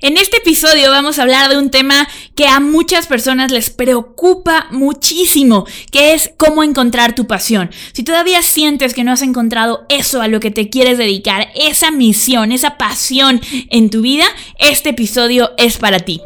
En 0.00 0.16
este 0.16 0.36
episodio 0.36 0.92
vamos 0.92 1.18
a 1.18 1.22
hablar 1.22 1.50
de 1.50 1.58
un 1.58 1.70
tema 1.70 2.06
que 2.36 2.46
a 2.46 2.60
muchas 2.60 3.08
personas 3.08 3.50
les 3.50 3.68
preocupa 3.70 4.68
muchísimo, 4.70 5.66
que 5.90 6.14
es 6.14 6.30
cómo 6.36 6.62
encontrar 6.62 7.16
tu 7.16 7.26
pasión. 7.26 7.70
Si 7.94 8.04
todavía 8.04 8.42
sientes 8.42 8.94
que 8.94 9.02
no 9.02 9.10
has 9.10 9.22
encontrado 9.22 9.86
eso 9.88 10.22
a 10.22 10.28
lo 10.28 10.38
que 10.38 10.52
te 10.52 10.70
quieres 10.70 10.98
dedicar, 10.98 11.48
esa 11.56 11.90
misión, 11.90 12.52
esa 12.52 12.78
pasión 12.78 13.40
en 13.70 13.90
tu 13.90 14.00
vida, 14.02 14.26
este 14.60 14.90
episodio 14.90 15.50
es 15.58 15.78
para 15.78 15.98
ti. 15.98 16.20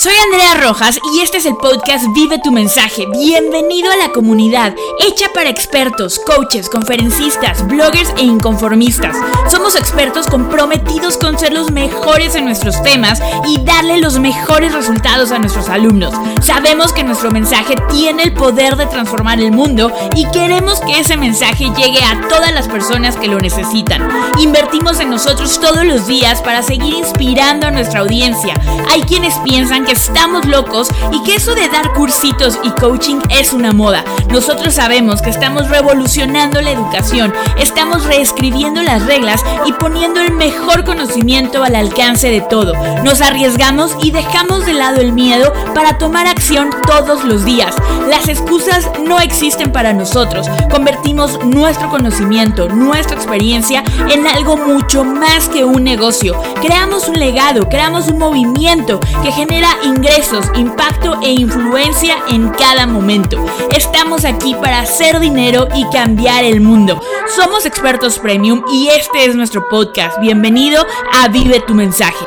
Soy 0.00 0.12
Andrea 0.26 0.54
Rojas 0.54 1.00
y 1.12 1.22
este 1.22 1.38
es 1.38 1.44
el 1.44 1.56
podcast 1.56 2.04
Vive 2.14 2.38
tu 2.38 2.52
mensaje. 2.52 3.06
Bienvenido 3.10 3.90
a 3.90 3.96
la 3.96 4.12
comunidad, 4.12 4.76
hecha 5.00 5.32
para 5.34 5.50
expertos, 5.50 6.20
coaches, 6.20 6.68
conferencistas, 6.68 7.66
bloggers 7.66 8.12
e 8.16 8.22
inconformistas. 8.22 9.16
Somos 9.50 9.74
expertos 9.74 10.28
comprometidos 10.28 11.16
con 11.16 11.36
ser 11.36 11.52
los 11.52 11.72
mejores 11.72 12.36
en 12.36 12.44
nuestros 12.44 12.80
temas 12.84 13.20
y 13.48 13.60
darle 13.62 13.98
los 13.98 14.20
mejores 14.20 14.72
resultados 14.72 15.32
a 15.32 15.40
nuestros 15.40 15.68
alumnos. 15.68 16.14
Sabemos 16.42 16.92
que 16.92 17.02
nuestro 17.02 17.32
mensaje 17.32 17.74
tiene 17.90 18.22
el 18.22 18.34
poder 18.34 18.76
de 18.76 18.86
transformar 18.86 19.40
el 19.40 19.50
mundo 19.50 19.90
y 20.14 20.30
queremos 20.30 20.78
que 20.78 21.00
ese 21.00 21.16
mensaje 21.16 21.72
llegue 21.76 22.04
a 22.04 22.28
todas 22.28 22.54
las 22.54 22.68
personas 22.68 23.16
que 23.16 23.26
lo 23.26 23.40
necesitan. 23.40 24.08
Invertimos 24.38 25.00
en 25.00 25.10
nosotros 25.10 25.58
todos 25.60 25.84
los 25.84 26.06
días 26.06 26.40
para 26.40 26.62
seguir 26.62 26.94
inspirando 26.94 27.66
a 27.66 27.72
nuestra 27.72 27.98
audiencia. 27.98 28.54
Hay 28.90 29.02
quienes 29.02 29.34
piensan 29.38 29.87
que 29.88 29.94
estamos 29.94 30.44
locos 30.44 30.88
y 31.12 31.22
que 31.22 31.36
eso 31.36 31.54
de 31.54 31.66
dar 31.68 31.94
cursitos 31.94 32.58
y 32.62 32.70
coaching 32.72 33.20
es 33.30 33.54
una 33.54 33.72
moda. 33.72 34.04
Nosotros 34.30 34.74
sabemos 34.74 35.22
que 35.22 35.30
estamos 35.30 35.70
revolucionando 35.70 36.60
la 36.60 36.72
educación, 36.72 37.32
estamos 37.56 38.04
reescribiendo 38.04 38.82
las 38.82 39.06
reglas 39.06 39.42
y 39.64 39.72
poniendo 39.72 40.20
el 40.20 40.32
mejor 40.32 40.84
conocimiento 40.84 41.64
al 41.64 41.74
alcance 41.74 42.30
de 42.30 42.42
todo. 42.42 42.74
Nos 43.02 43.22
arriesgamos 43.22 43.96
y 44.02 44.10
dejamos 44.10 44.66
de 44.66 44.74
lado 44.74 45.00
el 45.00 45.12
miedo 45.12 45.54
para 45.74 45.96
tomar 45.96 46.26
acción 46.26 46.68
todos 46.86 47.24
los 47.24 47.46
días. 47.46 47.74
Las 48.10 48.28
excusas 48.28 48.90
no 49.02 49.18
existen 49.20 49.72
para 49.72 49.94
nosotros. 49.94 50.48
Convertimos 50.70 51.42
nuestro 51.46 51.88
conocimiento, 51.88 52.68
nuestra 52.68 53.16
experiencia 53.16 53.82
en 54.10 54.26
algo 54.26 54.58
mucho 54.58 55.02
más 55.02 55.48
que 55.48 55.64
un 55.64 55.82
negocio. 55.82 56.38
Creamos 56.60 57.08
un 57.08 57.18
legado, 57.18 57.70
creamos 57.70 58.08
un 58.08 58.18
movimiento 58.18 59.00
que 59.22 59.32
genera 59.32 59.77
ingresos, 59.84 60.46
impacto 60.54 61.18
e 61.22 61.30
influencia 61.32 62.16
en 62.28 62.48
cada 62.50 62.86
momento. 62.86 63.44
Estamos 63.70 64.24
aquí 64.24 64.54
para 64.54 64.80
hacer 64.80 65.20
dinero 65.20 65.68
y 65.74 65.84
cambiar 65.90 66.44
el 66.44 66.60
mundo. 66.60 67.00
Somos 67.36 67.66
expertos 67.66 68.18
premium 68.18 68.62
y 68.72 68.88
este 68.88 69.24
es 69.24 69.34
nuestro 69.34 69.68
podcast. 69.68 70.18
Bienvenido 70.20 70.84
a 71.12 71.28
Vive 71.28 71.60
tu 71.60 71.74
mensaje. 71.74 72.24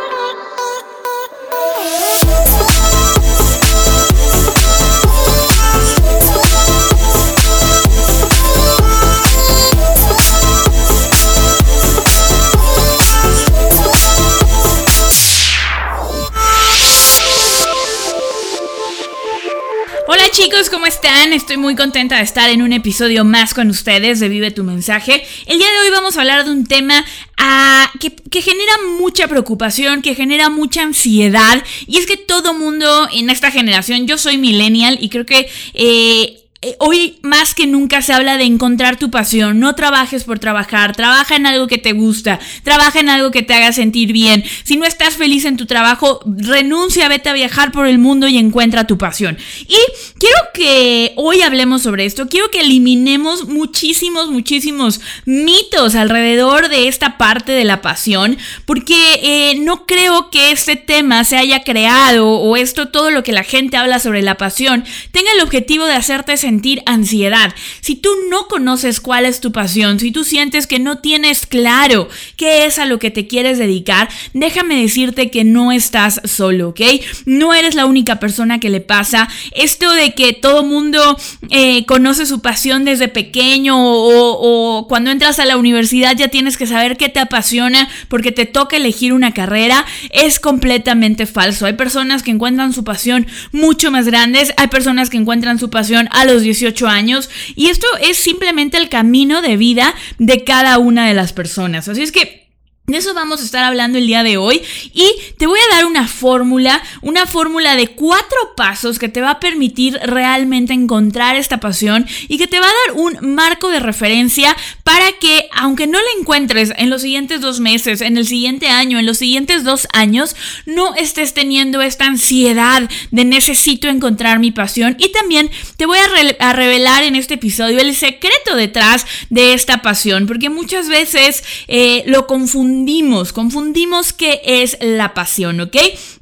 Están? 20.91 21.31
Estoy 21.31 21.55
muy 21.55 21.75
contenta 21.75 22.17
de 22.17 22.23
estar 22.23 22.49
en 22.49 22.61
un 22.61 22.73
episodio 22.73 23.23
más 23.23 23.53
con 23.53 23.69
ustedes 23.69 24.19
de 24.19 24.27
Vive 24.27 24.51
tu 24.51 24.65
mensaje. 24.65 25.23
El 25.45 25.57
día 25.57 25.71
de 25.71 25.79
hoy 25.79 25.89
vamos 25.89 26.17
a 26.17 26.19
hablar 26.19 26.43
de 26.43 26.51
un 26.51 26.65
tema 26.65 27.05
ah, 27.37 27.89
que, 28.01 28.41
genera 28.41 28.73
mucha 28.99 29.29
preocupación, 29.29 30.01
que 30.01 30.15
genera 30.15 30.49
mucha 30.49 30.81
ansiedad. 30.81 31.63
Y 31.87 31.97
es 31.97 32.05
que 32.05 32.17
todo 32.17 32.53
mundo 32.53 33.07
en 33.13 33.29
esta 33.29 33.51
generación, 33.51 34.05
yo 34.05 34.17
soy 34.17 34.37
millennial 34.37 34.97
y 34.99 35.07
creo 35.07 35.25
que... 35.25 35.49
Eh, 35.73 36.40
hoy 36.77 37.17
más 37.23 37.55
que 37.55 37.65
nunca 37.65 38.03
se 38.03 38.13
habla 38.13 38.37
de 38.37 38.43
encontrar 38.43 38.97
tu 38.97 39.09
pasión. 39.09 39.59
No 39.59 39.73
trabajes 39.73 40.23
por 40.23 40.37
trabajar, 40.37 40.95
trabaja 40.95 41.35
en 41.35 41.47
algo 41.47 41.65
que 41.65 41.79
te 41.79 41.93
gusta, 41.93 42.39
trabaja 42.63 42.99
en 42.99 43.09
algo 43.09 43.31
que 43.31 43.41
te 43.41 43.55
haga 43.55 43.71
sentir 43.71 44.13
bien. 44.13 44.43
Si 44.63 44.77
no 44.77 44.85
estás 44.85 45.15
feliz 45.15 45.45
en 45.45 45.57
tu 45.57 45.65
trabajo, 45.65 46.19
renuncia, 46.25 47.07
vete 47.07 47.29
a 47.29 47.33
viajar 47.33 47.71
por 47.71 47.87
el 47.87 47.97
mundo 47.97 48.27
y 48.27 48.37
encuentra 48.37 48.85
tu 48.85 48.99
pasión. 48.99 49.39
Y 49.67 49.77
quiero 50.19 50.37
que 50.53 51.13
hoy 51.15 51.41
hablemos 51.41 51.81
sobre 51.81 52.05
esto. 52.05 52.27
Quiero 52.27 52.51
que 52.51 52.61
eliminemos 52.61 53.47
muchísimos, 53.47 54.29
muchísimos 54.29 55.01
mitos 55.25 55.95
alrededor 55.95 56.69
de 56.69 56.87
esta 56.87 57.17
parte 57.17 57.53
de 57.53 57.63
la 57.63 57.81
pasión, 57.81 58.37
porque 58.65 59.19
eh, 59.23 59.55
no 59.61 59.87
creo 59.87 60.29
que 60.29 60.51
este 60.51 60.75
tema 60.75 61.23
se 61.23 61.37
haya 61.37 61.63
creado 61.63 62.29
o 62.29 62.55
esto, 62.55 62.89
todo 62.89 63.09
lo 63.09 63.23
que 63.23 63.31
la 63.31 63.43
gente 63.43 63.77
habla 63.77 63.99
sobre 63.99 64.21
la 64.21 64.37
pasión, 64.37 64.83
tenga 65.11 65.31
el 65.31 65.41
objetivo 65.41 65.85
de 65.85 65.95
hacerte 65.95 66.37
sentir 66.37 66.50
ansiedad, 66.85 67.53
si 67.81 67.95
tú 67.95 68.09
no 68.29 68.47
conoces 68.47 68.99
cuál 68.99 69.25
es 69.25 69.39
tu 69.39 69.51
pasión, 69.51 69.99
si 69.99 70.11
tú 70.11 70.23
sientes 70.23 70.67
que 70.67 70.79
no 70.79 70.97
tienes 70.99 71.45
claro 71.45 72.09
qué 72.35 72.65
es 72.65 72.79
a 72.79 72.85
lo 72.85 72.99
que 72.99 73.11
te 73.11 73.27
quieres 73.27 73.57
dedicar, 73.57 74.09
déjame 74.33 74.81
decirte 74.81 75.29
que 75.29 75.43
no 75.43 75.71
estás 75.71 76.21
solo, 76.25 76.69
¿ok? 76.69 76.81
No 77.25 77.53
eres 77.53 77.75
la 77.75 77.85
única 77.85 78.19
persona 78.19 78.59
que 78.59 78.69
le 78.69 78.81
pasa. 78.81 79.29
Esto 79.53 79.91
de 79.91 80.13
que 80.13 80.33
todo 80.33 80.63
mundo 80.63 81.17
eh, 81.49 81.85
conoce 81.85 82.25
su 82.25 82.41
pasión 82.41 82.85
desde 82.85 83.07
pequeño 83.07 83.77
o, 83.77 84.79
o 84.79 84.87
cuando 84.87 85.11
entras 85.11 85.39
a 85.39 85.45
la 85.45 85.57
universidad 85.57 86.15
ya 86.15 86.27
tienes 86.27 86.57
que 86.57 86.67
saber 86.67 86.97
qué 86.97 87.09
te 87.09 87.19
apasiona 87.19 87.87
porque 88.07 88.31
te 88.31 88.45
toca 88.45 88.77
elegir 88.77 89.13
una 89.13 89.33
carrera, 89.33 89.85
es 90.11 90.39
completamente 90.39 91.25
falso. 91.25 91.65
Hay 91.65 91.73
personas 91.73 92.23
que 92.23 92.31
encuentran 92.31 92.73
su 92.73 92.83
pasión 92.83 93.27
mucho 93.51 93.91
más 93.91 94.05
grandes, 94.05 94.53
hay 94.57 94.67
personas 94.67 95.09
que 95.09 95.17
encuentran 95.17 95.59
su 95.59 95.69
pasión 95.69 96.07
a 96.11 96.25
los 96.25 96.40
18 96.43 96.87
años 96.87 97.29
y 97.55 97.67
esto 97.67 97.87
es 98.01 98.17
simplemente 98.17 98.77
el 98.77 98.89
camino 98.89 99.41
de 99.41 99.57
vida 99.57 99.93
de 100.17 100.43
cada 100.43 100.77
una 100.77 101.07
de 101.07 101.13
las 101.13 101.33
personas. 101.33 101.87
Así 101.87 102.01
es 102.01 102.11
que 102.11 102.50
de 102.87 102.97
eso 102.97 103.13
vamos 103.13 103.41
a 103.41 103.45
estar 103.45 103.63
hablando 103.63 103.97
el 103.97 104.07
día 104.07 104.23
de 104.23 104.37
hoy. 104.37 104.61
Y 104.93 105.09
te 105.37 105.47
voy 105.47 105.59
a 105.59 105.75
dar 105.75 105.85
una 105.85 106.07
fórmula, 106.07 106.81
una 107.01 107.25
fórmula 107.25 107.75
de 107.75 107.89
cuatro 107.89 108.55
pasos 108.57 108.99
que 108.99 109.07
te 109.07 109.21
va 109.21 109.31
a 109.31 109.39
permitir 109.39 109.97
realmente 110.03 110.73
encontrar 110.73 111.35
esta 111.35 111.59
pasión 111.59 112.05
y 112.27 112.37
que 112.37 112.47
te 112.47 112.59
va 112.59 112.65
a 112.65 112.69
dar 112.87 112.97
un 112.97 113.33
marco 113.33 113.69
de 113.69 113.79
referencia 113.79 114.57
para 114.83 115.11
que 115.13 115.47
aunque 115.53 115.87
no 115.87 115.99
la 115.99 116.19
encuentres 116.19 116.73
en 116.75 116.89
los 116.89 117.03
siguientes 117.03 117.39
dos 117.39 117.59
meses, 117.59 118.01
en 118.01 118.17
el 118.17 118.27
siguiente 118.27 118.67
año, 118.67 118.99
en 118.99 119.05
los 119.05 119.19
siguientes 119.19 119.63
dos 119.63 119.87
años, 119.93 120.35
no 120.65 120.95
estés 120.95 121.33
teniendo 121.33 121.81
esta 121.81 122.05
ansiedad 122.07 122.89
de 123.11 123.23
necesito 123.23 123.87
encontrar 123.87 124.39
mi 124.39 124.51
pasión. 124.51 124.97
Y 124.99 125.11
también 125.11 125.49
te 125.77 125.85
voy 125.85 125.97
a, 126.39 126.53
revelar 126.53 127.03
en 127.03 127.15
este 127.15 127.35
episodio 127.35 127.79
el 127.79 127.95
secreto 127.95 128.55
detrás 128.55 129.05
de 129.29 129.53
esta 129.53 129.81
pasión 129.81 130.27
porque 130.27 130.49
muchas 130.49 130.89
veces 130.89 131.43
eh, 131.67 132.03
lo 132.07 132.27
confundimos 132.27 132.70
confundimos, 132.71 133.33
confundimos 133.33 134.13
qué 134.13 134.41
es 134.45 134.77
la 134.79 135.13
pasión, 135.13 135.59
¿ok? 135.59 135.75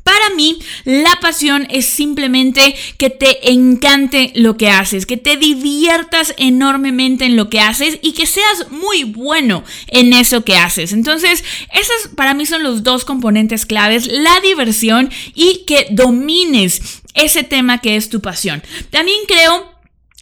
Para 0.04 0.32
mí, 0.36 0.58
la 0.84 1.20
pasión 1.22 1.68
es 1.70 1.86
simplemente 1.86 2.76
que 2.98 3.12
te 3.12 3.52
encante 3.52 4.32
lo 4.34 4.58
que 4.58 4.70
haces, 4.70 5.06
que 5.06 5.18
te 5.18 5.38
diviertas 5.38 6.34
enormemente 6.38 7.26
en 7.26 7.36
lo 7.36 7.50
que 7.50 7.60
haces 7.60 8.00
y 8.02 8.14
que 8.14 8.26
seas 8.26 8.72
muy 8.72 9.04
bueno 9.04 9.64
en 9.88 10.14
eso 10.14 10.44
que 10.44 10.58
haces. 10.58 10.92
Entonces, 10.92 11.44
esos 11.72 12.14
para 12.16 12.34
mí 12.34 12.48
son 12.48 12.64
los 12.64 12.82
dos 12.82 13.06
componentes 13.06 13.68
claves, 13.68 14.08
la 14.08 14.40
diversión 14.42 15.12
y 15.36 15.66
que 15.68 15.88
domines 15.92 17.02
ese 17.14 17.44
tema 17.44 17.80
que 17.80 17.96
es 17.96 18.10
tu 18.10 18.22
pasión. 18.22 18.64
También 18.90 19.20
creo 19.28 19.72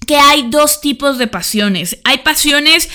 que 0.05 0.17
hay 0.17 0.49
dos 0.49 0.81
tipos 0.81 1.17
de 1.17 1.27
pasiones. 1.27 1.97
Hay 2.03 2.19
pasiones 2.19 2.89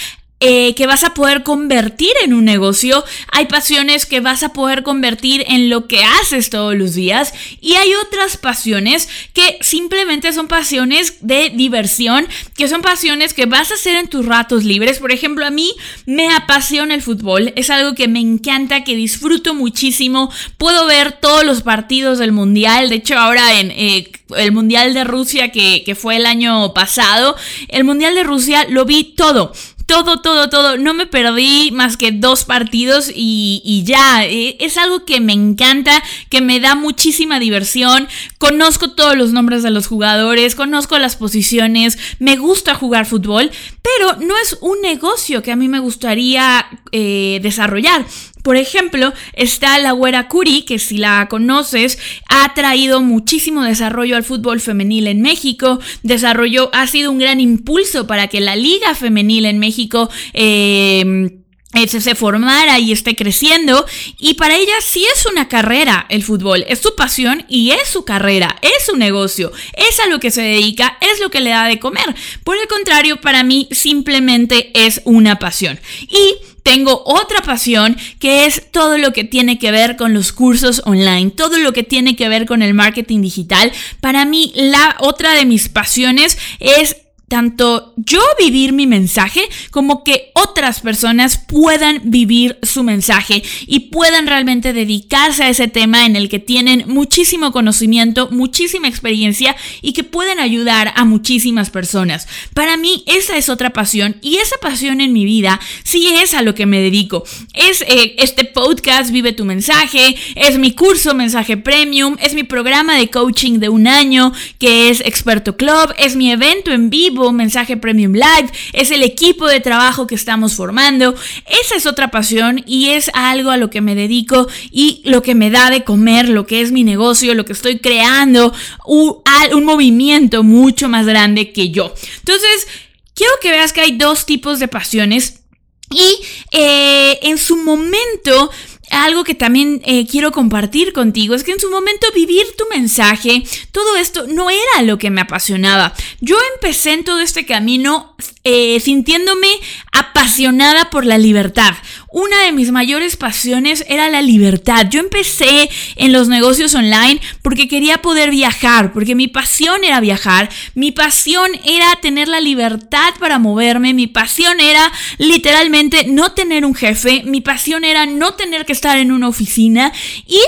eh, 0.45 0.75
que 0.75 0.89
vas 0.89 1.05
a 1.05 1.15
poder 1.15 1.45
convertir 1.45 2.11
en 2.25 2.35
un 2.35 2.45
negocio, 2.45 3.05
hay 3.31 3.47
pasiones 3.47 4.07
que 4.07 4.19
vas 4.19 4.43
a 4.43 4.53
poder 4.53 4.83
convertir 4.83 5.45
en 5.47 5.71
lo 5.71 5.87
que 5.87 6.03
haces 6.03 6.51
todos 6.51 6.75
los 6.75 6.95
días. 6.95 7.33
Y 7.61 7.75
hay 7.75 7.95
otras 7.95 8.39
pasiones 8.39 9.09
que 9.35 9.59
simplemente 9.61 10.33
son 10.33 10.49
pasiones 10.49 11.19
de 11.21 11.51
diversión, 11.51 12.27
que 12.57 12.67
son 12.67 12.83
pasiones 12.83 13.35
que 13.35 13.47
vas 13.47 13.71
a 13.71 13.75
hacer 13.75 13.95
en 13.95 14.09
tus 14.09 14.27
ratos 14.27 14.65
libres. 14.65 14.99
Por 14.99 15.13
ejemplo, 15.13 15.47
a 15.47 15.51
mí 15.51 15.73
me 16.07 16.29
apasiona 16.35 16.97
el 16.97 17.03
fútbol, 17.03 17.53
es 17.55 17.71
algo 17.71 17.95
que 17.95 18.09
me 18.09 18.19
encanta, 18.19 18.83
que 18.83 18.97
disfruto 18.97 19.55
muchísimo, 19.55 20.29
puedo 20.59 20.87
ver 20.87 21.13
todos 21.13 21.45
los 21.45 21.63
partidos 21.63 22.19
del 22.19 22.33
mundial, 22.33 22.89
de 22.89 22.97
hecho 22.97 23.17
ahora 23.17 23.61
en... 23.61 23.71
Eh, 23.71 24.11
el 24.37 24.53
Mundial 24.53 24.95
de 24.95 25.05
Rusia 25.05 25.53
que, 25.53 25.83
que, 25.85 25.95
fue 25.95 26.17
el 26.17 26.25
año 26.25 26.73
pasado, 26.73 27.37
el 27.69 27.85
Mundial 27.85 28.15
de 28.15 28.23
Rusia 28.23 28.67
lo 28.69 28.87
vi 28.87 29.05
todo 29.05 29.53
todo, 29.93 30.23
todo, 30.23 30.49
todo. 30.49 30.79
No 30.79 30.95
me 30.95 31.07
perdí 31.07 31.71
más 31.71 31.99
que 31.99 32.13
dos 32.13 32.45
partidos 32.45 33.13
y, 33.15 33.83
ya. 33.85 34.25
Eh, 34.25 34.57
es 34.59 34.79
algo 34.79 35.05
que 35.05 35.21
me 35.21 35.35
encanta, 35.35 36.03
que 36.31 36.41
me 36.41 36.61
da 36.61 36.75
muchísima 36.75 37.39
diversión. 37.39 38.09
Conozco 38.39 38.93
todos 38.93 39.19
los 39.19 39.33
nombres 39.33 39.63
de 39.63 39.71
los 39.71 39.89
jugadores, 39.89 40.55
conozco 40.55 40.99
las 40.99 41.17
posiciones, 41.17 41.99
me 42.19 42.39
gusta 42.39 42.75
jugar 42.75 43.05
fútbol, 43.05 43.51
pero 43.83 44.17
no 44.27 44.35
es 44.39 44.57
un 44.63 44.81
negocio 44.81 45.43
que 45.43 45.53
a 45.53 45.57
mí 45.57 45.69
me 45.69 45.79
gustaría 45.79 46.67
eh, 46.91 47.41
desarrollar. 47.43 48.07
Por 48.43 48.57
ejemplo, 48.57 49.13
está 49.35 49.79
la 49.79 49.93
Güera 49.93 50.29
Curi, 50.29 50.63
que 50.63 50.79
si 50.79 50.99
la 50.99 51.29
conoces, 51.29 51.99
ha 52.29 52.53
traído 52.55 53.01
muchísimo 53.01 53.63
desarrollo 53.63 54.17
al 54.17 54.25
fútbol 54.25 54.61
femenil 54.61 55.07
en 55.07 55.23
México. 55.23 55.79
Desarrollo, 56.03 56.71
ha 56.73 56.87
sido 56.87 57.11
un 57.11 57.19
gran 57.19 57.41
impulso 57.41 58.07
para 58.07 58.29
que 58.29 58.41
la 58.41 58.57
Liga 58.57 58.95
Femenil 58.95 59.47
en 59.47 59.59
México. 59.59 60.11
Eh, 60.33 61.39
se 61.87 62.15
formara 62.15 62.79
y 62.79 62.93
esté 62.93 63.17
creciendo. 63.17 63.87
Y 64.19 64.35
para 64.35 64.57
ella 64.57 64.75
sí 64.81 65.05
es 65.15 65.27
una 65.27 65.49
carrera 65.49 66.07
el 66.09 66.23
fútbol, 66.23 66.65
es 66.69 66.81
su 66.81 66.95
pasión 66.95 67.45
y 67.49 67.71
es 67.71 67.89
su 67.89 68.05
carrera, 68.05 68.59
es 68.63 68.87
su 68.87 68.97
negocio, 68.97 69.53
es 69.75 69.99
a 70.01 70.09
lo 70.09 70.21
que 70.21 70.31
se 70.31 70.43
dedica, 70.43 70.99
es 71.01 71.21
lo 71.21 71.31
que 71.31 71.41
le 71.41 71.51
da 71.51 71.67
de 71.67 71.79
comer. 71.79 72.15
Por 72.45 72.59
el 72.59 72.69
contrario, 72.69 73.21
para 73.21 73.43
mí 73.43 73.69
simplemente 73.71 74.71
es 74.75 75.01
una 75.05 75.39
pasión. 75.39 75.81
Y 76.09 76.37
tengo 76.63 77.03
otra 77.05 77.43
pasión 77.43 77.97
que 78.19 78.47
es 78.47 78.71
todo 78.71 78.99
lo 78.99 79.13
que 79.13 79.25
tiene 79.25 79.59
que 79.59 79.71
ver 79.71 79.97
con 79.97 80.15
los 80.15 80.33
cursos 80.33 80.83
online, 80.85 81.31
todo 81.31 81.59
lo 81.59 81.73
que 81.73 81.83
tiene 81.83 82.17
que 82.17 82.29
ver 82.29 82.47
con 82.47 82.63
el 82.63 82.75
marketing 82.75 83.21
digital. 83.23 83.73
Para 84.01 84.25
mí, 84.25 84.53
la 84.55 84.97
otra 85.01 85.35
de 85.35 85.45
mis 85.45 85.69
pasiones 85.69 86.39
es 86.61 86.97
tanto 87.33 87.95
yo 87.97 88.21
vivir 88.39 88.75
mi 88.75 88.87
mensaje 88.87 89.41
como 89.71 90.05
que 90.05 90.33
otras 90.35 90.81
personas 90.81 91.39
puedan 91.39 92.03
vivir 92.05 92.59
su 92.63 92.83
mensaje 92.83 93.43
y 93.67 93.81
puedan 93.91 94.27
realmente 94.27 94.75
dedicarse 94.75 95.45
a 95.45 95.49
ese 95.49 95.67
tema 95.67 96.05
en 96.05 96.15
el 96.15 96.29
que 96.29 96.41
tienen 96.41 96.85
muchísimo 96.89 97.51
conocimiento, 97.51 98.29
muchísima 98.31 98.87
experiencia 98.87 99.57
y 99.81 99.95
que 99.95 100.05
pueden 100.05 100.41
ayudar 100.41 100.93
a 100.95 101.07
muchísimas 101.07 101.71
personas. 101.71 102.29
Para 102.53 102.77
mí 102.77 103.03
esa 103.07 103.39
es 103.39 103.49
otra 103.49 103.71
pasión 103.71 104.17
y 104.21 104.37
esa 104.37 104.57
pasión 104.61 105.01
en 105.01 105.15
mi 105.15 105.25
vida 105.25 105.59
sí 105.85 106.09
es 106.09 106.35
a 106.35 106.43
lo 106.43 106.55
que 106.55 106.67
me 106.67 106.81
dedico. 106.81 107.25
Es 107.55 107.81
eh, 107.89 108.15
este 108.19 108.45
podcast 108.45 109.11
Vive 109.11 109.33
tu 109.33 109.47
mensaje, 109.47 110.17
es 110.35 110.59
mi 110.59 110.73
curso 110.73 111.15
Mensaje 111.15 111.57
Premium, 111.57 112.19
es 112.21 112.35
mi 112.35 112.43
programa 112.43 112.97
de 112.97 113.09
coaching 113.09 113.59
de 113.59 113.71
un 113.71 113.87
año 113.87 114.35
que 114.59 114.91
es 114.91 115.01
Experto 115.01 115.57
Club, 115.57 115.95
es 115.97 116.15
mi 116.15 116.31
evento 116.31 116.73
en 116.73 116.91
vivo 116.91 117.22
Mensaje 117.31 117.77
Premium 117.77 118.15
Live, 118.15 118.51
es 118.73 118.91
el 118.91 119.05
equipo 119.05 119.47
de 119.47 119.61
trabajo 119.61 120.09
que 120.09 120.17
estamos 120.17 120.55
formando. 120.55 121.15
Esa 121.47 121.77
es 121.77 121.87
otra 121.87 122.11
pasión 122.11 122.65
y 122.67 122.89
es 122.89 123.11
algo 123.15 123.51
a 123.51 123.57
lo 123.57 123.71
que 123.71 123.81
me 123.81 123.95
dedico 123.95 124.49
y 124.71 125.03
lo 125.05 125.23
que 125.23 125.35
me 125.37 125.51
da 125.51 125.71
de 125.71 125.85
comer, 125.85 126.29
lo 126.29 126.47
que 126.47 126.63
es 126.63 126.73
mi 126.73 126.83
negocio, 126.83 127.35
lo 127.35 127.45
que 127.45 127.53
estoy 127.53 127.79
creando, 127.79 128.53
un, 128.87 129.19
un 129.55 129.65
movimiento 129.65 130.43
mucho 130.43 130.89
más 130.89 131.07
grande 131.07 131.53
que 131.53 131.71
yo. 131.71 131.95
Entonces, 132.19 132.67
quiero 133.15 133.33
que 133.41 133.51
veas 133.51 133.73
que 133.73 133.83
hay 133.83 133.97
dos 133.97 134.27
tipos 134.27 134.59
de 134.59 134.69
pasiones 134.69 135.43
y 135.91 136.25
eh, 136.51 137.19
en 137.23 137.39
su 137.39 137.57
momento 137.57 138.51
algo 138.93 139.25
que 139.25 139.35
también 139.35 139.81
eh, 139.85 140.07
quiero 140.07 140.33
compartir 140.33 140.93
contigo 140.93 141.35
es 141.35 141.45
que 141.45 141.53
en 141.53 141.61
su 141.61 141.71
momento 141.71 142.07
vivir 142.15 142.45
tu 142.57 142.65
mensaje, 142.71 143.43
todo 143.73 143.97
esto 143.97 144.27
no 144.29 144.51
era 144.51 144.83
lo 144.83 144.99
que 144.99 145.11
me 145.11 145.23
apasionaba. 145.23 145.95
Yo 146.21 146.37
empecé 146.55 146.93
en 146.93 147.05
todo 147.05 147.21
este 147.21 147.47
camino 147.47 148.15
eh, 148.45 148.79
sintiéndome 148.81 149.49
apasionada 149.93 150.91
por 150.91 151.05
la 151.07 151.19
libertad. 151.19 151.75
Una 152.13 152.43
de 152.43 152.53
mis 152.53 152.71
mayores 152.71 153.17
pasiones 153.17 153.85
era 153.89 154.11
la 154.11 154.21
libertad. 154.21 154.87
Yo 154.91 155.01
empecé 155.01 155.71
en 155.97 156.13
los 156.13 156.29
negocios 156.29 156.75
online 156.75 157.21
porque 157.41 157.69
quería 157.69 158.03
poder 158.03 158.31
viajar, 158.31 158.93
porque 158.93 159.15
mi 159.15 159.29
pasión 159.29 159.83
era 159.83 159.99
viajar, 160.01 160.51
mi 160.75 160.93
pasión 160.93 161.51
era 161.65 161.97
tener 162.03 162.29
la 162.29 162.41
libertad 162.41 163.15
para 163.19 163.39
moverme, 163.39 163.95
mi 163.95 164.07
pasión 164.07 164.61
era 164.61 164.93
literalmente 165.17 166.05
no 166.07 166.33
tener 166.33 166.67
un 166.67 166.75
jefe, 166.75 167.23
mi 167.25 167.41
pasión 167.41 167.85
era 167.85 168.05
no 168.05 168.35
tener 168.35 168.67
que 168.67 168.73
estar 168.73 168.99
en 168.99 169.11
una 169.11 169.29
oficina. 169.29 169.93
Y 170.27 170.41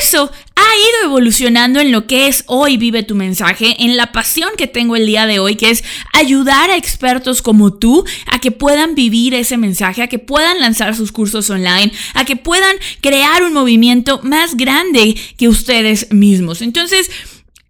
eso 0.00 0.30
ha 0.54 0.76
ido 0.76 1.10
evolucionando 1.10 1.80
en 1.80 1.92
lo 1.92 2.06
que 2.06 2.26
es 2.26 2.44
hoy 2.46 2.76
Vive 2.76 3.02
tu 3.02 3.14
mensaje, 3.14 3.76
en 3.78 3.96
la 3.96 4.12
pasión 4.12 4.50
que 4.56 4.66
tengo 4.66 4.96
el 4.96 5.06
día 5.06 5.26
de 5.26 5.38
hoy, 5.38 5.56
que 5.56 5.70
es 5.70 5.84
ayudar 6.12 6.70
a 6.70 6.76
expertos 6.76 7.42
como 7.42 7.72
tú 7.72 8.04
a 8.26 8.40
que 8.40 8.50
puedan 8.50 8.94
vivir 8.94 9.34
ese 9.34 9.56
mensaje, 9.56 10.02
a 10.02 10.08
que 10.08 10.18
puedan 10.18 10.60
lanzar 10.60 10.94
sus 10.94 11.12
cursos 11.12 11.48
online, 11.50 11.92
a 12.14 12.24
que 12.24 12.36
puedan 12.36 12.76
crear 13.00 13.42
un 13.42 13.52
movimiento 13.52 14.20
más 14.22 14.56
grande 14.56 15.16
que 15.36 15.48
ustedes 15.48 16.12
mismos. 16.12 16.60
Entonces, 16.60 17.10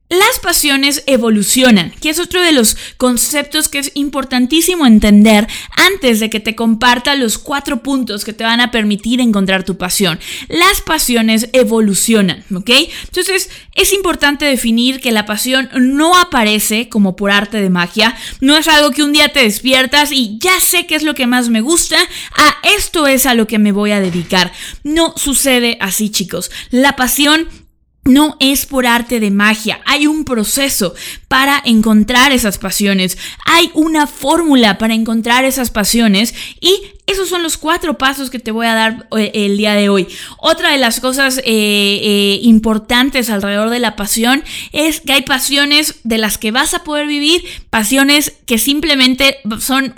las 0.09 0.39
pasiones 0.43 1.03
evolucionan, 1.07 1.93
que 2.01 2.09
es 2.09 2.19
otro 2.19 2.41
de 2.41 2.53
los 2.53 2.77
conceptos 2.97 3.69
que 3.69 3.79
es 3.79 3.91
importantísimo 3.95 4.87
entender 4.87 5.47
antes 5.77 6.19
de 6.21 6.31
que 6.31 6.41
te 6.41 6.55
comparta 6.55 7.15
los 7.15 7.37
cuatro 7.37 7.83
puntos 7.83 8.25
que 8.25 8.33
te 8.33 8.45
van 8.45 8.61
a 8.61 8.71
permitir 8.71 9.21
encontrar 9.21 9.65
tu 9.65 9.77
pasión. 9.77 10.19
Las 10.49 10.81
pasiones 10.81 11.51
evolucionan, 11.53 12.45
¿ok? 12.55 12.71
Entonces 13.05 13.51
es 13.75 13.93
importante 13.93 14.47
definir 14.47 15.01
que 15.01 15.13
la 15.13 15.27
pasión 15.27 15.69
no 15.79 16.19
aparece 16.19 16.89
como 16.89 17.15
por 17.15 17.31
arte 17.31 17.61
de 17.61 17.71
magia, 17.71 18.17
no 18.41 18.57
es 18.57 18.67
algo 18.67 18.93
que 18.93 19.03
un 19.03 19.13
día 19.13 19.29
te 19.29 19.43
despiertas 19.43 20.11
y 20.11 20.39
ya 20.41 20.59
sé 20.61 20.87
qué 20.87 20.95
es 20.95 21.03
lo 21.03 21.15
que 21.15 21.27
más 21.27 21.51
me 21.51 21.61
gusta, 21.61 21.99
a 22.37 22.57
esto 22.77 23.07
es 23.07 23.27
a 23.27 23.35
lo 23.35 23.47
que 23.47 23.59
me 23.59 23.73
voy 23.73 23.91
a 23.91 24.01
dedicar. 24.01 24.53
No 24.85 25.13
sucede 25.17 25.77
así 25.81 26.09
chicos, 26.09 26.51
la 26.71 26.97
pasión 26.97 27.49
no 28.09 28.37
es 28.41 28.67
por 28.67 28.87
arte 28.87 29.21
de 29.21 29.31
magia, 29.31 29.81
hay 29.85 30.07
un 30.07 30.25
proceso 30.25 30.95
para 31.29 31.63
encontrar 31.65 32.33
esas 32.33 32.59
pasiones, 32.59 33.19
hay 33.45 33.71
una 33.75 34.07
fórmula 34.07 34.79
para 34.79 34.95
encontrar 34.95 35.45
esas 35.45 35.71
pasiones 35.71 36.35
y 36.61 36.81
esos 37.09 37.31
son 37.31 37.43
los 37.43 37.57
cuatro 37.57 37.97
pasos 37.97 38.29
que 38.29 38.39
te 38.39 38.51
voy 38.51 38.67
a 38.67 38.75
dar 38.75 39.09
eh, 39.17 39.31
el 39.33 39.57
día 39.57 39.75
de 39.75 39.89
hoy. 39.89 40.07
Otra 40.37 40.73
de 40.73 40.79
las 40.79 41.01
cosas 41.01 41.39
eh, 41.39 41.43
eh, 41.47 42.41
importantes 42.43 43.31
alrededor 43.31 43.71
de 43.71 43.79
la 43.79 43.97
pasión 43.97 44.45
es 44.73 45.01
que 45.01 45.15
hay 45.15 45.23
pasiones 45.23 46.01
de 46.05 46.19
las 46.19 46.37
que 46.37 46.51
vas 46.51 46.75
a 46.75 46.85
poder 46.85 47.07
vivir, 47.07 47.45
pasiones 47.71 48.35
que 48.45 48.59
simplemente 48.59 49.39
son 49.59 49.95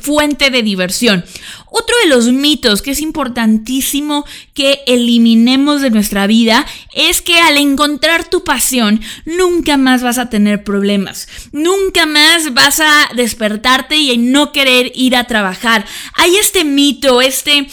fuente 0.00 0.50
de 0.50 0.62
diversión. 0.62 1.24
Otro 1.70 1.94
de 2.02 2.08
los 2.08 2.26
mitos 2.26 2.82
que 2.82 2.92
es 2.92 3.00
importantísimo 3.00 4.24
que 4.54 4.80
eliminemos 4.86 5.80
de 5.80 5.90
nuestra 5.90 6.26
vida 6.26 6.66
es 6.94 7.20
que 7.20 7.38
al 7.38 7.56
encontrar 7.58 8.28
tu 8.28 8.44
pasión 8.44 9.00
nunca 9.24 9.76
más 9.76 10.02
vas 10.02 10.18
a 10.18 10.30
tener 10.30 10.64
problemas, 10.64 11.28
nunca 11.52 12.06
más 12.06 12.54
vas 12.54 12.80
a 12.80 13.08
despertarte 13.14 13.96
y 13.96 14.16
no 14.16 14.52
querer 14.52 14.92
ir 14.94 15.16
a 15.16 15.24
trabajar. 15.24 15.84
Hay 16.14 16.36
este 16.36 16.64
mito, 16.64 17.20
este 17.20 17.68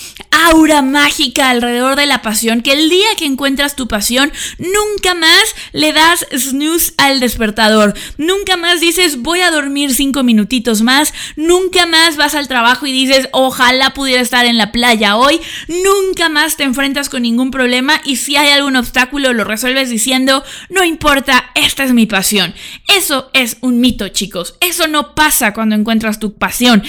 aura 0.46 0.82
mágica 0.82 1.50
alrededor 1.50 1.96
de 1.96 2.06
la 2.06 2.22
pasión, 2.22 2.62
que 2.62 2.74
el 2.74 2.90
día 2.90 3.08
que 3.18 3.26
encuentras 3.26 3.76
tu 3.76 3.88
pasión, 3.88 4.32
nunca 4.60 5.16
más 5.16 5.56
le 5.72 5.92
das 5.92 6.26
snooze 6.36 6.94
al 6.98 7.20
despertador, 7.20 7.94
nunca 8.18 8.56
más 8.56 8.80
dices 8.80 9.22
voy 9.22 9.42
a 9.42 9.52
dormir 9.52 9.94
cinco 9.94 10.24
minutitos 10.24 10.82
más, 10.82 11.14
nunca 11.36 11.86
más 11.86 12.18
vas 12.18 12.36
al 12.36 12.48
trabajo 12.48 12.86
y 12.86 12.92
dices 12.92 13.28
ojalá 13.32 13.94
pudiera 13.94 14.22
estar 14.22 14.46
en 14.46 14.58
la 14.58 14.72
playa 14.72 15.18
hoy, 15.18 15.40
nunca 15.68 16.30
más 16.30 16.58
te 16.58 16.64
enfrentas 16.64 17.10
con 17.10 17.24
ningún 17.24 17.50
problema 17.52 18.02
y 18.04 18.18
si 18.18 18.36
hay 18.36 18.50
algún 18.50 18.76
obstáculo 18.76 19.34
lo 19.34 19.44
resuelves 19.44 19.90
diciendo 19.90 20.44
no 20.70 20.84
importa, 20.84 21.52
esta 21.56 21.84
es 21.84 21.94
mi 21.94 22.06
pasión. 22.06 22.54
Eso 22.88 23.30
es 23.34 23.58
un 23.62 23.80
mito 23.80 24.10
chicos, 24.10 24.56
eso 24.60 24.88
no 24.88 25.16
pasa 25.16 25.54
cuando 25.54 25.76
encuentras 25.76 26.20
tu 26.20 26.38
pasión 26.38 26.84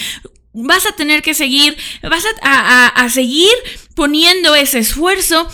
vas 0.57 0.87
a 0.87 0.93
tener 0.93 1.23
que 1.23 1.35
seguir, 1.35 1.77
vas 2.03 2.25
a, 2.43 2.87
a, 2.89 3.11
seguir 3.11 3.53
poniendo 3.95 4.55
ese 4.55 4.79
esfuerzo 4.79 5.49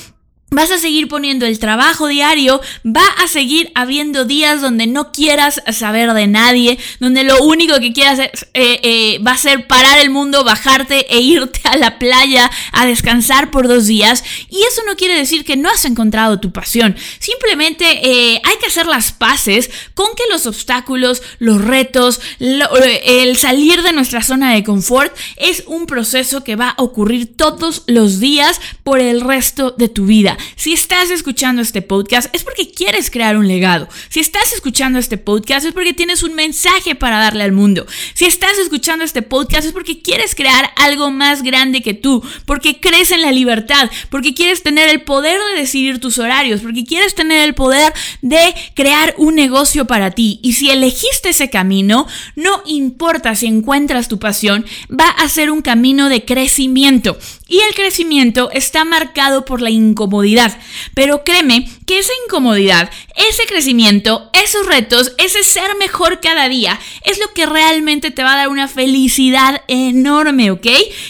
Vas 0.53 0.71
a 0.71 0.77
seguir 0.77 1.09
poniendo 1.09 1.47
el 1.47 1.59
trabajo 1.59 2.09
diario, 2.09 2.61
va 2.85 3.07
a 3.25 3.27
seguir 3.27 3.73
habiendo 3.75 4.27
días 4.27 4.61
donde 4.61 4.87
no 4.87 5.11
quieras 5.11 5.63
saber 5.73 6.13
de 6.13 6.27
nadie, 6.27 6.79
donde 7.01 7.25
lo 7.25 7.43
único 7.43 7.81
que 7.81 7.95
quieras 7.95 8.19
eh, 8.19 8.31
eh, 8.53 9.19
va 9.27 9.31
a 9.31 9.39
ser 9.39 9.67
parar 9.67 9.99
el 9.99 10.11
mundo, 10.11 10.45
bajarte 10.45 11.07
e 11.09 11.23
irte 11.23 11.63
a 11.65 11.79
la 11.79 11.99
playa 11.99 12.51
a 12.73 12.85
descansar 12.85 13.51
por 13.51 13.67
dos 13.67 13.87
días. 13.87 14.25
Y 14.51 14.61
eso 14.65 14.83
no 14.87 14.95
quiere 14.95 15.17
decir 15.17 15.47
que 15.47 15.57
no 15.57 15.71
has 15.71 15.87
encontrado 15.87 16.39
tu 16.39 16.53
pasión. 16.53 16.97
Simplemente 17.19 17.87
eh, 17.87 18.43
hay 18.45 18.57
que 18.59 18.67
hacer 18.67 18.85
las 18.85 19.11
paces 19.11 19.71
con 19.95 20.09
que 20.15 20.25
los 20.31 20.47
obstáculos, 20.47 21.23
los 21.39 21.63
retos, 21.63 22.21
el 22.39 23.39
salir 23.39 23.83
de 23.83 23.95
nuestra 23.95 24.23
zona 24.23 24.53
de 24.53 24.65
confort 24.65 25.17
es 25.39 25.65
un 25.67 25.87
proceso 25.87 26.45
que 26.45 26.57
va 26.57 26.69
a 26.69 26.83
ocurrir 26.83 27.39
todos 27.39 27.85
los 27.87 28.21
días 28.21 28.61
por 28.83 29.01
el 29.01 29.23
resto 29.23 29.71
de 29.71 29.89
tu 29.89 30.05
vida. 30.05 30.37
Si 30.57 30.73
estás 30.73 31.11
escuchando 31.11 31.63
este 31.63 31.83
podcast 31.83 32.35
es 32.35 32.45
porque 32.45 32.71
quieres 32.71 33.11
crear 33.11 33.37
un 33.37 33.49
legado. 33.49 33.89
Si 34.09 34.21
estás 34.21 34.53
escuchando 34.53 34.99
este 34.99 35.19
podcast 35.19 35.67
es 35.67 35.73
porque 35.73 35.95
tienes 35.95 36.23
un 36.23 36.35
mensaje 36.35 36.95
para 36.95 37.19
darle 37.19 37.45
al 37.45 37.53
mundo. 37.53 37.87
Si 38.15 38.25
estás 38.25 38.59
escuchando 38.59 39.05
este 39.05 39.23
podcast 39.23 39.67
es 39.67 39.73
porque 39.73 40.03
quieres 40.03 40.35
crear 40.35 40.71
algo 40.77 41.11
más 41.11 41.43
grande 41.43 41.83
que 41.83 41.95
tú, 41.95 42.23
porque 42.47 42.81
crees 42.81 43.11
en 43.11 43.23
la 43.23 43.33
libertad, 43.33 43.91
porque 44.11 44.35
quieres 44.35 44.63
tener 44.63 44.89
el 44.89 45.03
poder 45.03 45.41
de 45.53 45.61
decidir 45.61 46.01
tus 46.01 46.19
horarios, 46.19 46.61
porque 46.61 46.85
quieres 46.85 47.15
tener 47.15 47.45
el 47.45 47.55
poder 47.55 47.93
de 48.21 48.55
crear 48.75 49.15
un 49.19 49.35
negocio 49.35 49.87
para 49.87 50.11
ti. 50.11 50.41
Y 50.43 50.55
si 50.55 50.71
elegiste 50.71 51.31
ese 51.31 51.51
camino, 51.51 52.07
no 52.37 52.63
importa 52.67 53.35
si 53.35 53.47
encuentras 53.47 54.09
tu 54.09 54.19
pasión, 54.19 54.65
va 54.91 55.09
a 55.09 55.29
ser 55.29 55.51
un 55.51 55.63
camino 55.63 56.09
de 56.09 56.25
crecimiento. 56.25 57.19
Y 57.53 57.61
el 57.61 57.75
crecimiento 57.75 58.51
está 58.51 58.87
marcado 58.87 59.45
por 59.45 59.61
la 59.61 59.69
incomodidad. 59.69 60.59
Pero 60.95 61.23
créeme 61.23 61.69
que 61.87 61.99
esa 61.99 62.13
incomodidad, 62.25 62.91
ese 63.15 63.43
crecimiento, 63.47 64.31
esos 64.33 64.65
retos, 64.65 65.13
ese 65.19 65.43
ser 65.43 65.77
mejor 65.77 66.21
cada 66.21 66.49
día, 66.49 66.81
es 67.03 67.19
lo 67.19 67.35
que 67.35 67.45
realmente 67.45 68.11
te 68.11 68.23
va 68.23 68.33
a 68.33 68.37
dar 68.37 68.49
una 68.49 68.69
felicidad 68.69 69.61
enorme, 69.69 70.51
¿ok? 70.51 70.67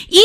Y 0.08 0.25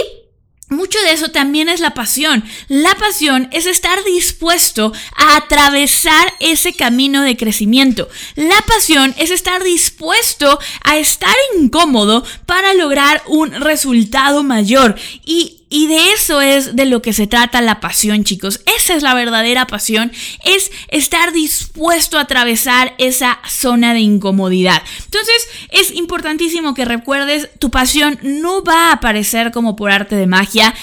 mucho 0.70 0.98
de 1.02 1.12
eso 1.12 1.30
también 1.30 1.70
es 1.70 1.82
la 1.82 1.94
pasión. 1.94 2.44
La 2.68 2.96
pasión 2.96 3.48
es 3.52 3.68
estar 3.68 4.04
dispuesto 4.04 4.94
a 5.16 5.38
atravesar 5.38 6.34
ese 6.40 6.74
camino 6.74 7.22
de 7.22 7.38
crecimiento. 7.38 8.10
La 8.34 8.60
pasión 8.68 9.14
es 9.20 9.30
estar 9.30 9.64
dispuesto 9.64 10.58
a 10.84 10.98
estar 10.98 11.36
incómodo 11.60 12.26
para 12.48 12.74
lograr 12.74 13.22
un 13.28 13.52
resultado 13.52 14.42
mayor. 14.42 14.96
Y 15.24 15.57
y 15.70 15.88
de 15.88 16.12
eso 16.12 16.42
es 16.42 16.76
de 16.76 16.86
lo 16.86 17.02
que 17.02 17.14
se 17.14 17.28
trata 17.28 17.62
la 17.62 17.80
pasión, 17.80 18.24
chicos. 18.24 18.62
Esa 18.78 18.96
es 18.96 19.04
la 19.04 19.14
verdadera 19.14 19.68
pasión, 19.68 20.12
es 20.44 20.72
estar 20.88 21.34
dispuesto 21.34 22.18
a 22.18 22.22
atravesar 22.22 22.96
esa 22.98 23.40
zona 23.48 23.94
de 23.94 24.00
incomodidad. 24.00 24.82
Entonces, 25.06 25.48
es 25.70 25.92
importantísimo 25.92 26.74
que 26.74 26.86
recuerdes, 26.86 27.50
tu 27.60 27.70
pasión 27.70 28.18
no 28.22 28.64
va 28.64 28.90
a 28.90 28.94
aparecer 28.94 29.52
como 29.52 29.76
por 29.76 29.92
arte 29.92 30.16
de 30.16 30.28
magia. 30.28 30.74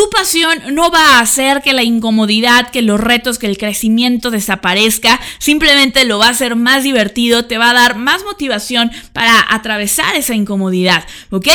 Tu 0.00 0.08
pasión 0.08 0.58
no 0.72 0.90
va 0.90 1.18
a 1.18 1.20
hacer 1.20 1.60
que 1.60 1.74
la 1.74 1.82
incomodidad, 1.82 2.70
que 2.70 2.80
los 2.80 2.98
retos, 2.98 3.38
que 3.38 3.46
el 3.46 3.58
crecimiento 3.58 4.30
desaparezca, 4.30 5.20
simplemente 5.38 6.06
lo 6.06 6.18
va 6.18 6.28
a 6.28 6.30
hacer 6.30 6.56
más 6.56 6.84
divertido, 6.84 7.44
te 7.44 7.58
va 7.58 7.68
a 7.68 7.74
dar 7.74 7.96
más 7.96 8.24
motivación 8.24 8.90
para 9.12 9.44
atravesar 9.50 10.16
esa 10.16 10.34
incomodidad, 10.34 11.04
¿ok? 11.28 11.48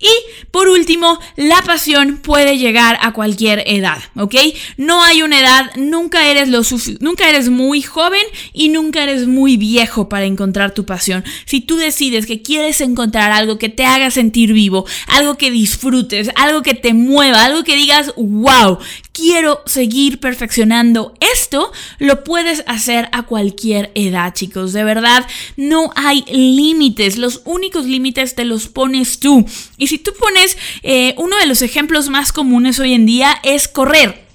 Y 0.00 0.08
por 0.50 0.68
último, 0.68 1.18
la 1.36 1.60
pasión 1.60 2.20
puede 2.22 2.56
llegar 2.56 2.96
a 3.02 3.12
cualquier 3.12 3.62
edad, 3.66 3.98
¿ok? 4.16 4.34
No 4.78 5.04
hay 5.04 5.20
una 5.20 5.38
edad, 5.38 5.70
nunca 5.76 6.26
eres, 6.26 6.48
lo 6.48 6.62
nunca 7.00 7.28
eres 7.28 7.50
muy 7.50 7.82
joven 7.82 8.22
y 8.54 8.70
nunca 8.70 9.02
eres 9.02 9.26
muy 9.26 9.58
viejo 9.58 10.08
para 10.08 10.24
encontrar 10.24 10.72
tu 10.72 10.86
pasión. 10.86 11.22
Si 11.44 11.60
tú 11.60 11.76
decides 11.76 12.24
que 12.24 12.40
quieres 12.40 12.80
encontrar 12.80 13.30
algo 13.30 13.58
que 13.58 13.68
te 13.68 13.84
haga 13.84 14.10
sentir 14.10 14.54
vivo, 14.54 14.86
algo 15.06 15.36
que 15.36 15.50
disfrutes, 15.50 16.30
algo 16.34 16.62
que 16.62 16.72
te 16.74 16.94
mueva, 16.94 17.44
algo 17.44 17.62
que 17.62 17.76
wow, 18.16 18.78
quiero 19.12 19.62
seguir 19.66 20.20
perfeccionando 20.20 21.14
esto, 21.20 21.72
lo 21.98 22.24
puedes 22.24 22.64
hacer 22.66 23.08
a 23.12 23.24
cualquier 23.24 23.90
edad, 23.94 24.32
chicos. 24.34 24.72
De 24.72 24.84
verdad, 24.84 25.26
no 25.56 25.90
hay 25.96 26.24
límites. 26.30 27.18
Los 27.18 27.42
únicos 27.44 27.86
límites 27.86 28.34
te 28.34 28.44
los 28.44 28.68
pones 28.68 29.20
tú. 29.20 29.44
Y 29.76 29.88
si 29.88 29.98
tú 29.98 30.12
pones 30.18 30.56
eh, 30.82 31.14
uno 31.18 31.36
de 31.36 31.46
los 31.46 31.62
ejemplos 31.62 32.08
más 32.08 32.32
comunes 32.32 32.78
hoy 32.78 32.94
en 32.94 33.06
día 33.06 33.36
es 33.42 33.68
correr. 33.68 34.29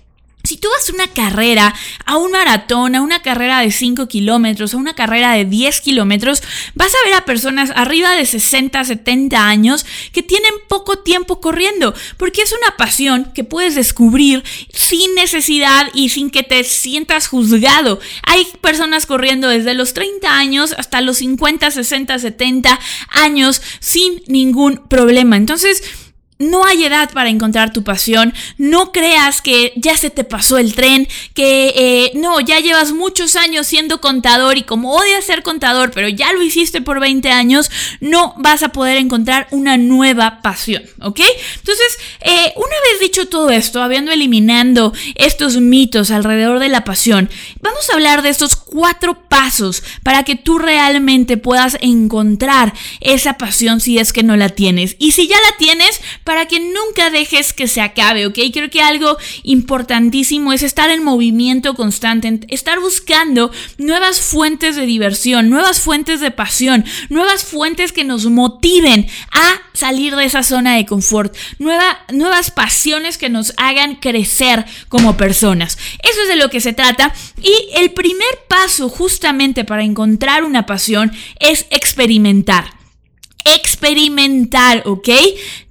Si 0.45 0.57
tú 0.57 0.67
vas 0.69 0.89
a 0.89 0.93
una 0.93 1.07
carrera, 1.07 1.73
a 2.05 2.17
un 2.17 2.31
maratón, 2.31 2.95
a 2.95 3.01
una 3.01 3.21
carrera 3.21 3.59
de 3.61 3.71
5 3.71 4.07
kilómetros, 4.07 4.73
a 4.73 4.77
una 4.77 4.93
carrera 4.93 5.33
de 5.33 5.45
10 5.45 5.81
kilómetros, 5.81 6.43
vas 6.75 6.93
a 6.93 7.05
ver 7.05 7.15
a 7.15 7.25
personas 7.25 7.71
arriba 7.75 8.11
de 8.15 8.25
60, 8.25 8.83
70 8.83 9.47
años 9.47 9.85
que 10.11 10.23
tienen 10.23 10.53
poco 10.67 10.99
tiempo 10.99 11.41
corriendo, 11.41 11.93
porque 12.17 12.41
es 12.41 12.53
una 12.53 12.77
pasión 12.77 13.31
que 13.33 13.43
puedes 13.43 13.75
descubrir 13.75 14.43
sin 14.73 15.15
necesidad 15.15 15.89
y 15.93 16.09
sin 16.09 16.29
que 16.29 16.43
te 16.43 16.63
sientas 16.63 17.27
juzgado. 17.27 17.99
Hay 18.23 18.47
personas 18.61 19.05
corriendo 19.05 19.47
desde 19.49 19.73
los 19.73 19.93
30 19.93 20.37
años 20.37 20.75
hasta 20.77 21.01
los 21.01 21.17
50, 21.17 21.71
60, 21.71 22.19
70 22.19 22.79
años 23.09 23.61
sin 23.79 24.21
ningún 24.27 24.77
problema. 24.87 25.37
Entonces, 25.37 25.83
no 26.37 26.65
hay 26.65 26.83
edad 26.83 27.09
para 27.11 27.29
encontrar 27.29 27.71
tu 27.71 27.83
pasión. 27.83 28.33
No 28.57 28.91
creas 28.91 29.41
que 29.41 29.73
ya 29.75 29.95
se 29.95 30.09
te 30.09 30.23
pasó 30.23 30.57
el 30.57 30.75
tren, 30.75 31.07
que 31.33 31.73
eh, 31.75 32.11
no, 32.15 32.39
ya 32.41 32.59
llevas 32.59 32.91
muchos 32.91 33.35
años 33.35 33.67
siendo 33.67 34.01
contador 34.01 34.57
y 34.57 34.63
como 34.63 34.93
odias 34.93 35.23
ser 35.23 35.43
contador, 35.43 35.91
pero 35.91 36.09
ya 36.09 36.33
lo 36.33 36.41
hiciste 36.41 36.81
por 36.81 36.99
20 36.99 37.29
años, 37.29 37.71
no 38.01 38.33
vas 38.37 38.63
a 38.63 38.69
poder 38.69 38.97
encontrar 38.97 39.47
una 39.51 39.77
nueva 39.77 40.41
pasión, 40.41 40.83
¿ok? 41.01 41.21
Entonces, 41.55 41.97
eh, 42.21 42.53
una 42.55 42.75
vez 42.91 42.99
dicho 42.99 43.27
todo 43.27 43.49
esto, 43.49 43.81
habiendo 43.81 44.11
eliminando 44.11 44.93
estos 45.15 45.57
mitos 45.57 46.11
alrededor 46.11 46.59
de 46.59 46.69
la 46.69 46.83
pasión, 46.83 47.29
vamos 47.61 47.89
a 47.89 47.93
hablar 47.93 48.21
de 48.21 48.29
estos 48.29 48.55
cuatro 48.55 49.27
pasos 49.29 49.83
para 50.03 50.23
que 50.23 50.35
tú 50.35 50.59
realmente 50.59 51.37
puedas 51.37 51.77
encontrar 51.81 52.73
esa 52.99 53.37
pasión 53.37 53.79
si 53.79 53.99
es 53.99 54.11
que 54.11 54.23
no 54.23 54.35
la 54.35 54.49
tienes. 54.49 54.95
Y 54.99 55.13
si 55.13 55.27
ya 55.27 55.37
la 55.37 55.57
tienes, 55.57 56.01
para 56.25 56.47
que 56.47 56.59
nunca 56.59 57.11
dejes 57.11 57.53
que 57.53 57.67
se 57.67 57.79
acabe, 57.81 58.25
¿ok? 58.25 58.39
Creo 58.51 58.69
que 58.69 58.81
algo 58.81 59.17
importantísimo 59.43 60.51
es 60.51 60.63
estar 60.63 60.89
en 60.89 61.03
movimiento 61.03 61.75
constante, 61.75 62.39
estar 62.49 62.79
buscando 62.79 63.51
nuevas 63.77 64.19
fuentes 64.19 64.75
de 64.75 64.87
diversión, 64.87 65.49
nuevas 65.49 65.79
fuentes 65.79 66.19
de 66.19 66.31
pasión, 66.31 66.83
nuevas 67.09 67.45
fuentes 67.45 67.93
que 67.93 68.03
nos 68.03 68.25
motiven 68.25 69.07
a 69.31 69.61
salir 69.73 70.15
de 70.15 70.25
esa 70.25 70.41
zona 70.41 70.75
de 70.75 70.87
confort, 70.87 71.35
nuevas 71.59 72.51
pasiones 72.51 73.19
que 73.19 73.29
nos 73.29 73.53
hagan 73.57 73.95
crecer 73.95 74.65
como 74.89 75.17
personas. 75.17 75.77
Eso 76.01 76.23
es 76.23 76.27
de 76.27 76.37
lo 76.37 76.49
que 76.49 76.59
se 76.59 76.73
trata 76.73 77.13
y 77.39 77.53
el 77.75 77.91
primer 77.91 78.39
paso 78.49 78.89
justamente 78.89 79.63
para 79.63 79.83
encontrar 79.83 80.43
una 80.43 80.65
pasión 80.65 81.11
es 81.39 81.67
experimentar 81.69 82.73
experimentar, 83.45 84.81
¿ok? 84.85 85.07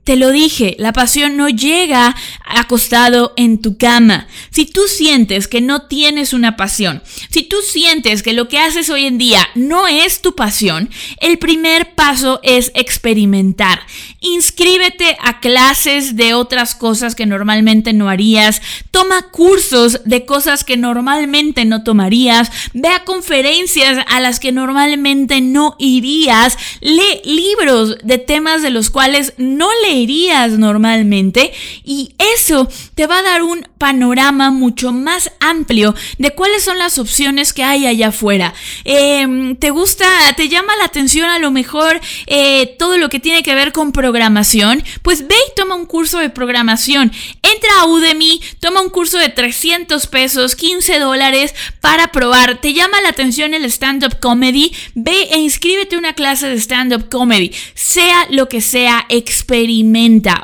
Te 0.05 0.17
lo 0.17 0.31
dije, 0.31 0.77
la 0.79 0.93
pasión 0.93 1.39
no 1.39 1.49
llega 1.49 2.15
acostado 2.45 3.33
en 3.37 3.63
tu 3.63 3.79
cama. 3.79 4.29
Si 4.51 4.67
tú 4.67 4.83
sientes 4.87 5.49
que 5.49 5.63
no 5.63 5.83
tienes 5.83 6.35
una 6.35 6.59
pasión, 6.59 7.03
si 7.31 7.43
tú 7.43 7.57
sientes 7.67 8.23
que 8.23 8.35
lo 8.35 8.47
que 8.47 8.59
haces 8.59 8.91
hoy 8.91 9.07
en 9.07 9.17
día 9.17 9.49
no 9.55 9.89
es 9.89 10.21
tu 10.21 10.35
pasión, 10.35 10.91
el 11.21 11.39
primer 11.39 11.95
paso 11.95 12.39
es 12.43 12.71
experimentar. 12.75 13.81
Inscríbete 14.21 15.17
a 15.23 15.41
clases 15.41 16.17
de 16.17 16.35
otras 16.35 16.75
cosas 16.75 17.15
que 17.15 17.25
normalmente 17.25 17.95
no 17.95 18.11
harías. 18.11 18.61
Toma 18.91 19.31
cursos 19.31 20.01
de 20.05 20.27
cosas 20.27 20.65
que 20.65 20.77
normalmente 20.77 21.65
no 21.65 21.83
tomarías. 21.83 22.51
Ve 22.75 22.89
a 22.89 23.05
conferencias 23.05 24.05
a 24.09 24.21
las 24.21 24.39
que 24.39 24.53
normalmente 24.53 25.41
no 25.41 25.77
irías. 25.79 26.59
Lee 26.81 27.23
libros 27.25 27.97
de 28.03 28.19
temas 28.19 28.63
de 28.63 28.71
los 28.71 28.91
cuales 28.91 29.33
no 29.39 29.69
le 29.83 29.94
normalmente 30.59 31.53
y 31.85 32.15
eso 32.37 32.69
te 32.95 33.07
va 33.07 33.19
a 33.19 33.23
dar 33.23 33.43
un 33.43 33.67
panorama 33.79 34.51
mucho 34.51 34.93
más 34.93 35.31
amplio 35.41 35.95
de 36.19 36.31
cuáles 36.31 36.65
son 36.65 36.79
las 36.79 36.99
opciones 36.99 37.53
que 37.53 37.63
hay 37.63 37.87
allá 37.87 38.09
afuera. 38.09 38.55
Em, 38.85 39.57
¿Te 39.57 39.71
gusta, 39.71 40.07
te 40.37 40.49
llama 40.49 40.75
la 40.77 40.87
atención 40.87 41.31
a 41.31 41.39
lo 41.39 41.51
mejor 41.51 42.01
eh, 42.27 42.75
todo 42.79 42.99
lo 42.99 43.09
que 43.09 43.21
tiene 43.21 43.43
que 43.43 43.55
ver 43.55 43.73
con 43.73 43.93
programación? 43.93 44.83
Pues 45.03 45.27
ve 45.29 45.35
y 45.35 45.55
toma 45.55 45.77
un 45.77 45.87
curso 45.87 46.19
de 46.19 46.31
programación. 46.31 47.13
Entra 47.43 47.71
a 47.81 47.87
Udemy, 47.87 48.41
toma 48.61 48.81
un 48.81 48.91
curso 48.91 49.19
de 49.19 49.29
300 49.29 50.07
pesos, 50.09 50.57
15 50.57 50.99
dólares 50.99 51.55
para 51.81 52.09
probar. 52.09 52.61
¿Te 52.61 52.73
llama 52.73 53.01
la 53.01 53.11
atención 53.11 53.55
el 53.55 53.65
stand-up 53.67 54.19
comedy? 54.21 54.73
Ve 54.95 55.29
e 55.31 55.39
inscríbete 55.39 55.95
a 55.95 55.99
una 55.99 56.15
clase 56.15 56.49
de 56.49 56.57
stand-up 56.57 57.09
comedy. 57.09 57.53
Sea 57.75 58.27
lo 58.31 58.49
que 58.49 58.61
sea, 58.61 59.07
experimenta 59.09 59.84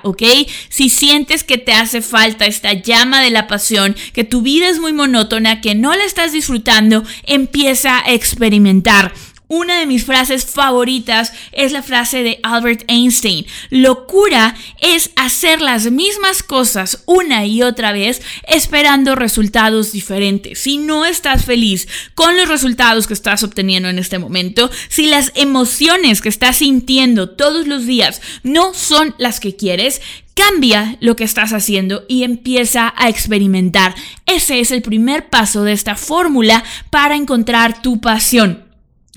¿ok? 0.02 0.22
Si 0.68 0.88
sientes 0.88 1.44
que 1.44 1.58
te 1.58 1.72
hace 1.72 2.02
falta 2.02 2.46
esta 2.46 2.72
llama 2.72 3.20
de 3.22 3.30
la 3.30 3.46
pasión, 3.46 3.96
que 4.12 4.24
tu 4.24 4.42
vida 4.42 4.68
es 4.68 4.80
muy 4.80 4.92
monótona, 4.92 5.60
que 5.60 5.74
no 5.74 5.94
la 5.94 6.04
estás 6.04 6.32
disfrutando, 6.32 7.04
empieza 7.24 7.98
a 7.98 8.12
experimentar. 8.12 9.12
Una 9.52 9.80
de 9.80 9.86
mis 9.86 10.04
frases 10.04 10.46
favoritas 10.46 11.32
es 11.50 11.72
la 11.72 11.82
frase 11.82 12.22
de 12.22 12.38
Albert 12.44 12.84
Einstein. 12.86 13.46
Locura 13.68 14.54
es 14.80 15.10
hacer 15.16 15.60
las 15.60 15.90
mismas 15.90 16.44
cosas 16.44 17.02
una 17.04 17.44
y 17.46 17.64
otra 17.64 17.90
vez 17.90 18.22
esperando 18.46 19.16
resultados 19.16 19.90
diferentes. 19.90 20.60
Si 20.60 20.78
no 20.78 21.04
estás 21.04 21.46
feliz 21.46 21.88
con 22.14 22.36
los 22.36 22.48
resultados 22.48 23.08
que 23.08 23.14
estás 23.14 23.42
obteniendo 23.42 23.88
en 23.88 23.98
este 23.98 24.20
momento, 24.20 24.70
si 24.88 25.06
las 25.06 25.32
emociones 25.34 26.20
que 26.20 26.28
estás 26.28 26.58
sintiendo 26.58 27.30
todos 27.30 27.66
los 27.66 27.86
días 27.86 28.22
no 28.44 28.72
son 28.72 29.16
las 29.18 29.40
que 29.40 29.56
quieres, 29.56 30.00
Cambia 30.32 30.96
lo 31.00 31.16
que 31.16 31.24
estás 31.24 31.52
haciendo 31.52 32.04
y 32.08 32.22
empieza 32.22 32.94
a 32.96 33.10
experimentar. 33.10 33.94
Ese 34.24 34.60
es 34.60 34.70
el 34.70 34.80
primer 34.80 35.28
paso 35.28 35.64
de 35.64 35.72
esta 35.72 35.96
fórmula 35.96 36.64
para 36.88 37.14
encontrar 37.14 37.82
tu 37.82 38.00
pasión. 38.00 38.69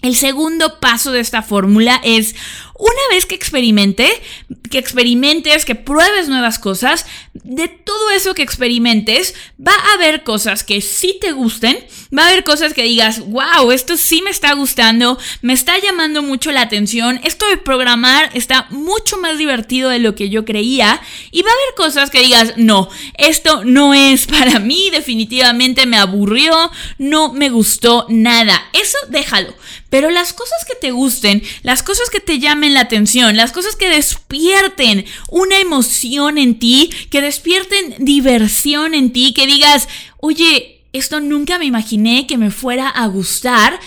El 0.03 0.17
segundo 0.17 0.81
paso 0.81 1.13
de 1.13 1.21
esta 1.21 1.41
fórmula 1.41 2.01
es 2.03 2.35
una 2.77 3.01
vez 3.11 3.25
que 3.25 3.35
experimente, 3.35 4.09
que 4.69 4.79
experimentes, 4.79 5.65
que 5.65 5.75
pruebes 5.75 6.27
nuevas 6.27 6.57
cosas, 6.57 7.05
de 7.33 7.67
todo 7.67 8.09
eso 8.09 8.33
que 8.33 8.41
experimentes, 8.41 9.35
va 9.59 9.73
a 9.73 9.93
haber 9.93 10.23
cosas 10.23 10.63
que 10.63 10.81
sí 10.81 11.17
te 11.21 11.31
gusten, 11.31 11.77
va 12.15 12.23
a 12.23 12.27
haber 12.29 12.43
cosas 12.43 12.73
que 12.73 12.83
digas, 12.83 13.19
wow, 13.27 13.71
esto 13.71 13.97
sí 13.97 14.21
me 14.23 14.31
está 14.31 14.53
gustando, 14.53 15.19
me 15.41 15.53
está 15.53 15.77
llamando 15.77 16.23
mucho 16.23 16.51
la 16.51 16.61
atención, 16.61 17.19
esto 17.23 17.47
de 17.47 17.57
programar 17.57 18.31
está 18.33 18.67
mucho 18.71 19.17
más 19.17 19.37
divertido 19.37 19.89
de 19.89 19.99
lo 19.99 20.15
que 20.15 20.29
yo 20.29 20.43
creía, 20.43 21.01
y 21.31 21.43
va 21.43 21.51
a 21.51 21.53
haber 21.53 21.75
cosas 21.75 22.09
que 22.09 22.21
digas, 22.21 22.53
no, 22.57 22.89
esto 23.17 23.63
no 23.65 23.93
es 23.93 24.25
para 24.33 24.59
mí, 24.59 24.89
definitivamente 24.91 25.85
me 25.85 25.97
aburrió, 25.97 26.71
no 26.97 27.33
me 27.33 27.49
gustó 27.49 28.07
nada, 28.09 28.63
eso 28.73 28.97
déjalo. 29.09 29.53
Pero 29.89 30.09
las 30.09 30.33
cosas 30.33 30.65
que 30.65 30.73
te 30.73 30.89
gusten, 30.89 31.43
las 31.61 31.83
cosas 31.83 32.09
que 32.09 32.19
te 32.19 32.39
llamen 32.39 32.62
la 32.69 32.81
atención, 32.81 33.35
las 33.35 33.51
cosas 33.51 33.75
que 33.75 33.89
despierten 33.89 35.05
una 35.29 35.59
emoción 35.59 36.37
en 36.37 36.59
ti, 36.59 36.89
que 37.09 37.21
despierten 37.21 37.95
diversión 37.99 38.93
en 38.93 39.11
ti, 39.11 39.33
que 39.33 39.45
digas, 39.45 39.89
oye, 40.17 40.81
esto 40.93 41.19
nunca 41.19 41.57
me 41.57 41.65
imaginé 41.65 42.27
que 42.27 42.37
me 42.37 42.51
fuera 42.51 42.87
a 42.87 43.07
gustar, 43.07 43.79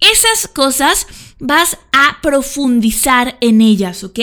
esas 0.00 0.48
cosas 0.48 1.06
vas 1.46 1.76
a 1.92 2.20
profundizar 2.22 3.36
en 3.42 3.60
ellas, 3.60 4.02
¿ok? 4.02 4.18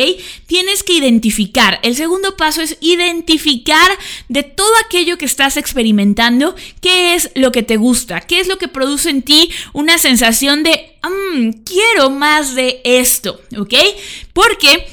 Tienes 0.47 0.81
que 0.81 0.93
identificar. 0.93 1.79
El 1.83 1.95
segundo 1.95 2.35
paso 2.35 2.63
es 2.63 2.77
identificar 2.81 3.91
de 4.27 4.41
todo 4.41 4.71
aquello 4.83 5.19
que 5.19 5.25
estás 5.25 5.55
experimentando, 5.55 6.55
qué 6.81 7.13
es 7.13 7.29
lo 7.35 7.51
que 7.51 7.61
te 7.61 7.77
gusta, 7.77 8.21
qué 8.21 8.39
es 8.39 8.47
lo 8.47 8.57
que 8.57 8.67
produce 8.67 9.11
en 9.11 9.21
ti 9.21 9.51
una 9.71 9.99
sensación 9.99 10.63
de, 10.63 10.97
mmm, 11.03 11.51
quiero 11.63 12.09
más 12.09 12.55
de 12.55 12.81
esto, 12.83 13.39
¿ok? 13.55 13.75
Porque 14.33 14.87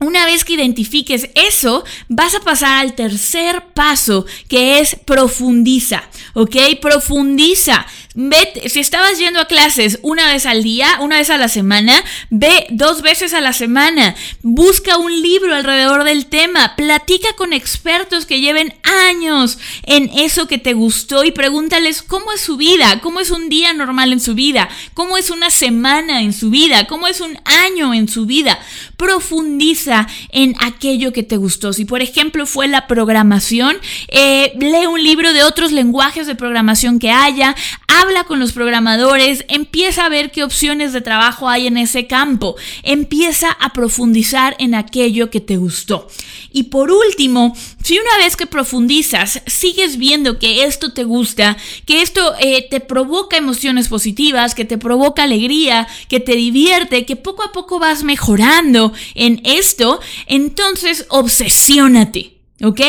una 0.00 0.26
vez 0.26 0.44
que 0.44 0.52
identifiques 0.52 1.30
eso, 1.34 1.84
vas 2.08 2.34
a 2.34 2.40
pasar 2.40 2.80
al 2.80 2.94
tercer 2.94 3.64
paso, 3.74 4.26
que 4.48 4.78
es 4.78 4.96
profundiza, 5.04 6.04
¿ok? 6.34 6.56
Profundiza. 6.80 7.86
Ve, 8.16 8.68
si 8.68 8.78
estabas 8.78 9.18
yendo 9.18 9.40
a 9.40 9.48
clases 9.48 9.98
una 10.02 10.32
vez 10.32 10.46
al 10.46 10.62
día, 10.62 10.86
una 11.00 11.16
vez 11.18 11.30
a 11.30 11.36
la 11.36 11.48
semana, 11.48 12.00
ve 12.30 12.66
dos 12.70 13.02
veces 13.02 13.34
a 13.34 13.40
la 13.40 13.52
semana. 13.52 14.14
Busca 14.40 14.98
un 14.98 15.20
libro 15.20 15.52
alrededor 15.52 16.04
del 16.04 16.26
tema. 16.26 16.76
Platica 16.76 17.32
con 17.36 17.52
expertos 17.52 18.24
que 18.24 18.40
lleven 18.40 18.72
años 19.08 19.58
en 19.82 20.08
eso 20.16 20.46
que 20.46 20.58
te 20.58 20.74
gustó 20.74 21.24
y 21.24 21.32
pregúntales 21.32 22.02
cómo 22.02 22.32
es 22.32 22.40
su 22.40 22.56
vida, 22.56 23.00
cómo 23.00 23.18
es 23.18 23.32
un 23.32 23.48
día 23.48 23.72
normal 23.72 24.12
en 24.12 24.20
su 24.20 24.36
vida, 24.36 24.68
cómo 24.94 25.16
es 25.16 25.30
una 25.30 25.50
semana 25.50 26.22
en 26.22 26.32
su 26.32 26.50
vida, 26.50 26.86
cómo 26.86 27.08
es 27.08 27.20
un 27.20 27.36
año 27.44 27.94
en 27.94 28.06
su 28.06 28.26
vida. 28.26 28.60
Profundiza 28.96 30.06
en 30.30 30.54
aquello 30.60 31.12
que 31.12 31.24
te 31.24 31.36
gustó. 31.36 31.72
Si 31.72 31.84
por 31.84 32.00
ejemplo 32.00 32.46
fue 32.46 32.68
la 32.68 32.86
programación, 32.86 33.76
eh, 34.06 34.52
lee 34.56 34.86
un 34.86 35.02
libro 35.02 35.32
de 35.32 35.42
otros 35.42 35.72
lenguajes 35.72 36.28
de 36.28 36.36
programación 36.36 37.00
que 37.00 37.10
haya, 37.10 37.56
habla 38.04 38.24
con 38.24 38.38
los 38.38 38.52
programadores, 38.52 39.46
empieza 39.48 40.04
a 40.04 40.10
ver 40.10 40.30
qué 40.30 40.44
opciones 40.44 40.92
de 40.92 41.00
trabajo 41.00 41.48
hay 41.48 41.66
en 41.66 41.78
ese 41.78 42.06
campo, 42.06 42.54
empieza 42.82 43.50
a 43.50 43.72
profundizar 43.72 44.54
en 44.58 44.74
aquello 44.74 45.30
que 45.30 45.40
te 45.40 45.56
gustó. 45.56 46.06
Y 46.52 46.64
por 46.64 46.90
último, 46.90 47.56
si 47.82 47.98
una 47.98 48.18
vez 48.18 48.36
que 48.36 48.46
profundizas 48.46 49.40
sigues 49.46 49.96
viendo 49.96 50.38
que 50.38 50.64
esto 50.64 50.92
te 50.92 51.04
gusta, 51.04 51.56
que 51.86 52.02
esto 52.02 52.34
eh, 52.38 52.66
te 52.68 52.80
provoca 52.80 53.38
emociones 53.38 53.88
positivas, 53.88 54.54
que 54.54 54.66
te 54.66 54.76
provoca 54.76 55.22
alegría, 55.22 55.88
que 56.08 56.20
te 56.20 56.36
divierte, 56.36 57.06
que 57.06 57.16
poco 57.16 57.42
a 57.42 57.52
poco 57.52 57.78
vas 57.78 58.04
mejorando 58.04 58.92
en 59.14 59.40
esto, 59.44 60.00
entonces 60.26 61.06
obsesiónate. 61.08 62.33
¿Ok? 62.64 62.80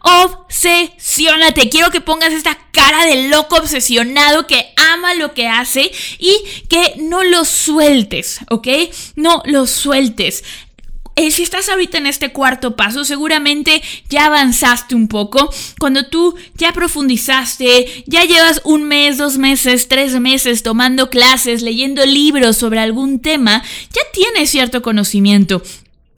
Obsesiónate. 0.00 1.68
Quiero 1.68 1.90
que 1.90 2.00
pongas 2.00 2.32
esta 2.32 2.58
cara 2.72 3.06
de 3.06 3.28
loco 3.28 3.56
obsesionado 3.56 4.46
que 4.46 4.72
ama 4.76 5.14
lo 5.14 5.34
que 5.34 5.46
hace 5.46 5.90
y 6.18 6.36
que 6.68 6.94
no 6.98 7.22
lo 7.22 7.44
sueltes. 7.44 8.40
¿Ok? 8.50 8.68
No 9.16 9.42
lo 9.46 9.66
sueltes. 9.66 10.42
Eh, 11.16 11.30
si 11.30 11.42
estás 11.42 11.68
ahorita 11.68 11.98
en 11.98 12.06
este 12.06 12.32
cuarto 12.32 12.76
paso, 12.76 13.04
seguramente 13.04 13.82
ya 14.08 14.26
avanzaste 14.26 14.94
un 14.94 15.06
poco. 15.06 15.52
Cuando 15.78 16.06
tú 16.06 16.34
ya 16.54 16.72
profundizaste, 16.72 18.04
ya 18.06 18.24
llevas 18.24 18.62
un 18.64 18.84
mes, 18.84 19.18
dos 19.18 19.36
meses, 19.36 19.88
tres 19.88 20.18
meses 20.18 20.62
tomando 20.62 21.10
clases, 21.10 21.60
leyendo 21.62 22.06
libros 22.06 22.56
sobre 22.56 22.80
algún 22.80 23.20
tema, 23.20 23.62
ya 23.92 24.02
tienes 24.14 24.50
cierto 24.50 24.80
conocimiento. 24.82 25.62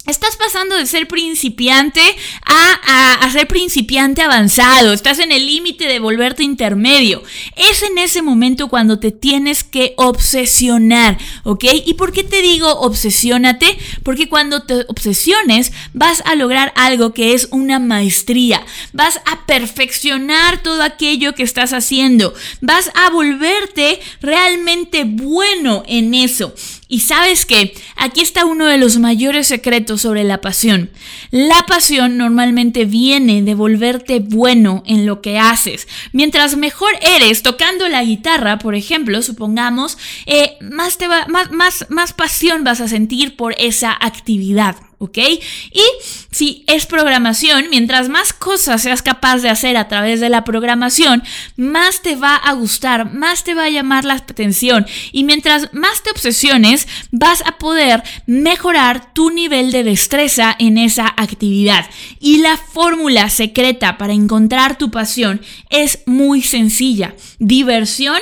Estás 0.05 0.35
pasando 0.35 0.77
de 0.77 0.85
ser 0.87 1.07
principiante 1.07 2.03
a, 2.45 3.31
ser 3.31 3.47
principiante 3.47 4.21
avanzado. 4.21 4.93
Estás 4.93 5.21
en 5.21 5.31
el 5.31 5.47
límite 5.47 5.87
de 5.87 6.01
volverte 6.01 6.43
intermedio. 6.43 7.23
Es 7.55 7.83
en 7.85 7.97
ese 7.99 8.21
momento 8.21 8.67
cuando 8.67 8.99
te 8.99 9.13
tienes 9.13 9.63
que 9.63 9.95
obsesionar, 9.97 11.19
¿ok? 11.45 11.65
¿Y 11.87 11.95
por 11.95 12.13
qué 12.13 12.25
te 12.25 12.43
digo 12.43 12.69
obsesiónate? 12.81 13.79
Porque 14.03 14.29
cuando 14.29 14.65
te 14.65 14.85
obsesiones 14.89 15.71
vas 15.93 16.21
a 16.27 16.35
lograr 16.35 16.73
algo 16.75 17.15
que 17.15 17.35
es 17.35 17.47
una 17.53 17.79
maestría. 17.79 18.67
Vas 18.93 19.21
a 19.25 19.47
perfeccionar 19.47 20.63
todo 20.65 20.83
aquello 20.83 21.37
que 21.37 21.45
estás 21.45 21.73
haciendo. 21.73 22.35
Vas 22.61 22.91
a 22.95 23.11
volverte 23.11 24.01
realmente 24.21 25.05
bueno 25.05 25.85
en 25.87 26.15
eso. 26.15 26.53
Y 26.93 27.01
sabes 27.01 27.47
que 27.47 27.73
aquí 27.97 28.21
está 28.21 28.45
uno 28.45 28.67
de 28.67 28.77
los 28.77 28.99
mayores 28.99 29.47
secretos 29.47 30.03
sobre 30.03 30.25
la 30.25 30.43
pasión. 30.43 30.91
La 31.31 31.65
pasión 31.67 32.19
normalmente 32.19 32.85
viene 32.85 33.41
de 33.41 33.55
volverte 33.55 34.21
bueno 34.21 34.83
en 34.87 35.07
lo 35.07 35.23
que 35.23 35.39
haces. 35.39 35.89
Mientras 36.13 36.55
mejor 36.59 36.91
eres 37.01 37.43
tocando 37.43 37.89
la 37.89 38.05
guitarra, 38.05 38.59
por 38.59 38.75
ejemplo, 38.75 39.23
supongamos, 39.23 39.97
eh, 40.27 40.59
más, 40.61 40.99
te 40.99 41.09
va, 41.09 41.27
más, 41.29 41.51
más, 41.51 41.87
más 41.89 42.13
pasión 42.13 42.63
vas 42.63 42.83
a 42.83 42.89
sentir 42.89 43.37
por 43.37 43.55
esa 43.57 43.97
actividad. 43.99 44.77
¿Ok? 45.03 45.19
Y 45.19 45.83
si 46.31 46.63
es 46.69 46.87
programación, 46.87 47.65
mientras 47.71 48.09
más 48.09 48.33
cosas 48.33 48.83
seas 48.83 49.03
capaz 49.03 49.39
de 49.39 49.51
hacer 49.51 49.77
a 49.77 49.89
través 49.89 50.21
de 50.21 50.29
la 50.29 50.45
programación, 50.45 51.25
más 51.57 52.03
te 52.03 52.15
va 52.15 52.37
a 52.37 52.53
gustar, 52.53 53.13
más 53.13 53.43
te 53.43 53.55
va 53.55 53.65
a 53.65 53.71
llamar 53.71 54.05
la 54.05 54.15
atención 54.15 54.87
y 55.11 55.25
mientras 55.25 55.75
más 55.75 56.05
te 56.05 56.11
obsesiones, 56.11 56.87
vas 57.11 57.43
a 57.47 57.59
poder 57.59 58.05
mejorar 58.27 59.13
tu 59.13 59.31
nivel 59.31 59.73
de 59.73 59.83
destreza 59.83 60.55
en 60.57 60.79
esa 60.79 61.13
actividad. 61.17 61.85
Y 62.21 62.39
la 62.39 62.57
fórmula 62.57 63.29
secreta 63.29 63.99
para 63.99 64.13
encontrar 64.13 64.79
tu 64.79 64.93
pasión 64.93 65.41
es 65.69 65.99
muy 66.07 66.43
sencilla. 66.43 67.17
Diversión 67.41 68.21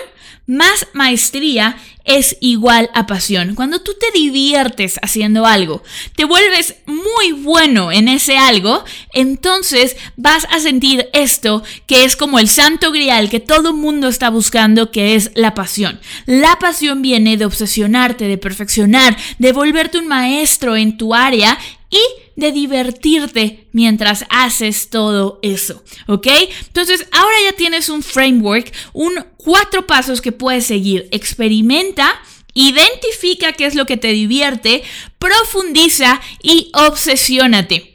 más 0.51 0.89
maestría 0.95 1.77
es 2.05 2.37
igual 2.41 2.91
a 2.93 3.07
pasión. 3.07 3.55
Cuando 3.55 3.83
tú 3.83 3.93
te 3.95 4.11
diviertes 4.11 4.99
haciendo 5.01 5.47
algo, 5.47 5.85
te 6.17 6.25
vuelves 6.25 6.75
muy 6.87 7.31
bueno 7.31 7.93
en 7.93 8.09
ese 8.09 8.37
algo, 8.37 8.85
entonces 9.13 9.97
vas 10.17 10.49
a 10.51 10.59
sentir 10.59 11.09
esto 11.13 11.63
que 11.87 12.03
es 12.03 12.17
como 12.17 12.41
el 12.41 12.49
santo 12.49 12.91
grial 12.91 13.31
que 13.31 13.39
todo 13.39 13.73
mundo 13.73 14.09
está 14.09 14.29
buscando, 14.29 14.91
que 14.91 15.15
es 15.15 15.31
la 15.37 15.55
pasión. 15.55 16.01
La 16.27 16.59
pasión 16.59 17.01
viene 17.01 17.37
de 17.37 17.45
obsesionarte, 17.45 18.27
de 18.27 18.39
perfeccionar, 18.39 19.17
de 19.39 19.53
volverte 19.53 19.99
un 19.99 20.09
maestro 20.09 20.77
en 20.77 20.97
tu 20.97 21.15
área 21.15 21.57
y 21.91 22.01
de 22.41 22.51
divertirte 22.51 23.69
mientras 23.73 24.25
haces 24.31 24.91
todo 24.91 25.39
eso, 25.43 25.85
¿ok? 26.09 26.27
Entonces 26.67 27.07
ahora 27.13 27.37
ya 27.45 27.53
tienes 27.53 27.89
un 27.89 28.03
framework, 28.03 28.73
un 28.93 29.25
cuatro 29.37 29.87
pasos 29.87 30.21
que 30.21 30.33
puedes 30.33 30.67
seguir. 30.67 31.09
Experimenta. 31.13 32.21
Identifica 32.53 33.53
qué 33.53 33.67
es 33.67 33.77
lo 33.77 33.87
que 33.87 33.97
te 33.97 34.09
divierte, 34.09 34.83
profundiza 35.21 36.21
y 36.43 36.73
obsesiónate. 36.75 37.90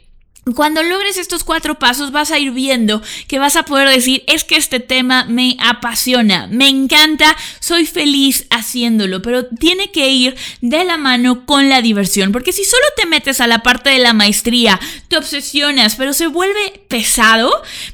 Cuando 0.54 0.80
logres 0.84 1.16
estos 1.16 1.42
cuatro 1.42 1.76
pasos 1.76 2.12
vas 2.12 2.30
a 2.30 2.38
ir 2.38 2.52
viendo 2.52 3.02
que 3.26 3.40
vas 3.40 3.56
a 3.56 3.64
poder 3.64 3.88
decir, 3.88 4.22
es 4.28 4.44
que 4.44 4.54
este 4.54 4.78
tema 4.78 5.24
me 5.24 5.56
apasiona, 5.58 6.46
me 6.46 6.68
encanta, 6.68 7.36
soy 7.58 7.84
feliz 7.84 8.46
haciéndolo, 8.50 9.22
pero 9.22 9.46
tiene 9.46 9.90
que 9.90 10.08
ir 10.08 10.36
de 10.60 10.84
la 10.84 10.98
mano 10.98 11.44
con 11.46 11.68
la 11.68 11.82
diversión, 11.82 12.30
porque 12.30 12.52
si 12.52 12.62
solo 12.62 12.84
te 12.96 13.06
metes 13.06 13.40
a 13.40 13.48
la 13.48 13.64
parte 13.64 13.90
de 13.90 13.98
la 13.98 14.12
maestría, 14.12 14.78
te 15.08 15.16
obsesionas, 15.16 15.96
pero 15.96 16.12
se 16.12 16.28
vuelve 16.28 16.80
pesado, 16.86 17.50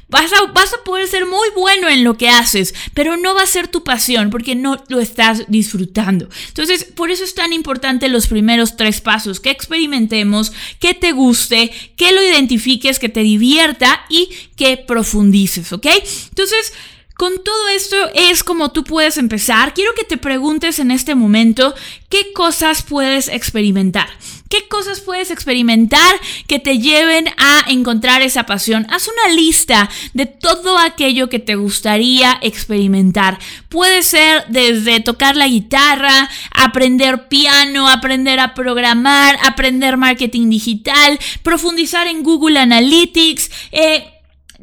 vas 0.09 0.31
a, 0.31 0.45
vas 0.51 0.75
a 0.75 0.83
poder 0.83 1.07
ser 1.07 1.25
muy 1.25 1.49
bueno 1.55 1.89
en 1.89 2.03
lo 2.03 2.17
que 2.17 2.29
haces, 2.29 2.75
pero 2.93 3.17
no 3.17 3.33
va 3.33 3.41
a 3.41 3.47
ser 3.47 3.67
tu 3.67 3.83
pasión 3.83 4.29
porque 4.29 4.53
no 4.53 4.83
lo 4.89 4.99
estás 4.99 5.45
disfrutando. 5.47 6.29
Entonces, 6.49 6.83
por 6.83 7.09
eso 7.09 7.23
es 7.23 7.33
tan 7.33 7.51
importante 7.51 8.09
los 8.09 8.27
primeros 8.27 8.77
tres 8.77 9.01
pasos, 9.01 9.39
que 9.39 9.49
experimentemos, 9.49 10.53
que 10.79 10.93
te 10.93 11.13
guste, 11.13 11.71
que 11.97 12.11
lo 12.11 12.21
identifiques, 12.21 12.42
identifiques, 12.43 12.99
que 12.99 13.09
te 13.09 13.21
divierta 13.21 14.05
y 14.09 14.29
que 14.55 14.77
profundices, 14.77 15.71
¿ok? 15.71 15.87
Entonces, 16.29 16.73
con 17.15 17.43
todo 17.43 17.67
esto 17.69 17.95
es 18.15 18.43
como 18.43 18.71
tú 18.71 18.83
puedes 18.83 19.17
empezar. 19.17 19.73
Quiero 19.73 19.93
que 19.93 20.03
te 20.03 20.17
preguntes 20.17 20.79
en 20.79 20.91
este 20.91 21.15
momento 21.15 21.73
qué 22.09 22.33
cosas 22.33 22.81
puedes 22.81 23.27
experimentar. 23.27 24.07
¿Qué 24.49 24.67
cosas 24.67 24.99
puedes 24.99 25.31
experimentar 25.31 26.19
que 26.47 26.59
te 26.59 26.77
lleven 26.77 27.25
a 27.37 27.65
encontrar 27.69 28.21
esa 28.21 28.45
pasión? 28.45 28.85
Haz 28.91 29.07
una 29.07 29.33
lista 29.33 29.89
de 30.13 30.27
todo 30.27 30.77
aquello 30.77 31.27
que 31.27 31.39
te 31.39 31.55
gustaría 31.55 32.37
experimentar. 32.41 33.39
Puede 33.69 34.03
ser 34.03 34.45
desde 34.49 34.99
tocar 34.99 35.35
la 35.35 35.47
guitarra, 35.47 36.29
aprender 36.51 37.27
piano, 37.29 37.89
aprender 37.89 38.39
a 38.39 38.53
programar, 38.53 39.39
aprender 39.43 39.97
marketing 39.97 40.49
digital, 40.49 41.17
profundizar 41.41 42.05
en 42.05 42.21
Google 42.21 42.59
Analytics, 42.59 43.49
eh, 43.71 44.13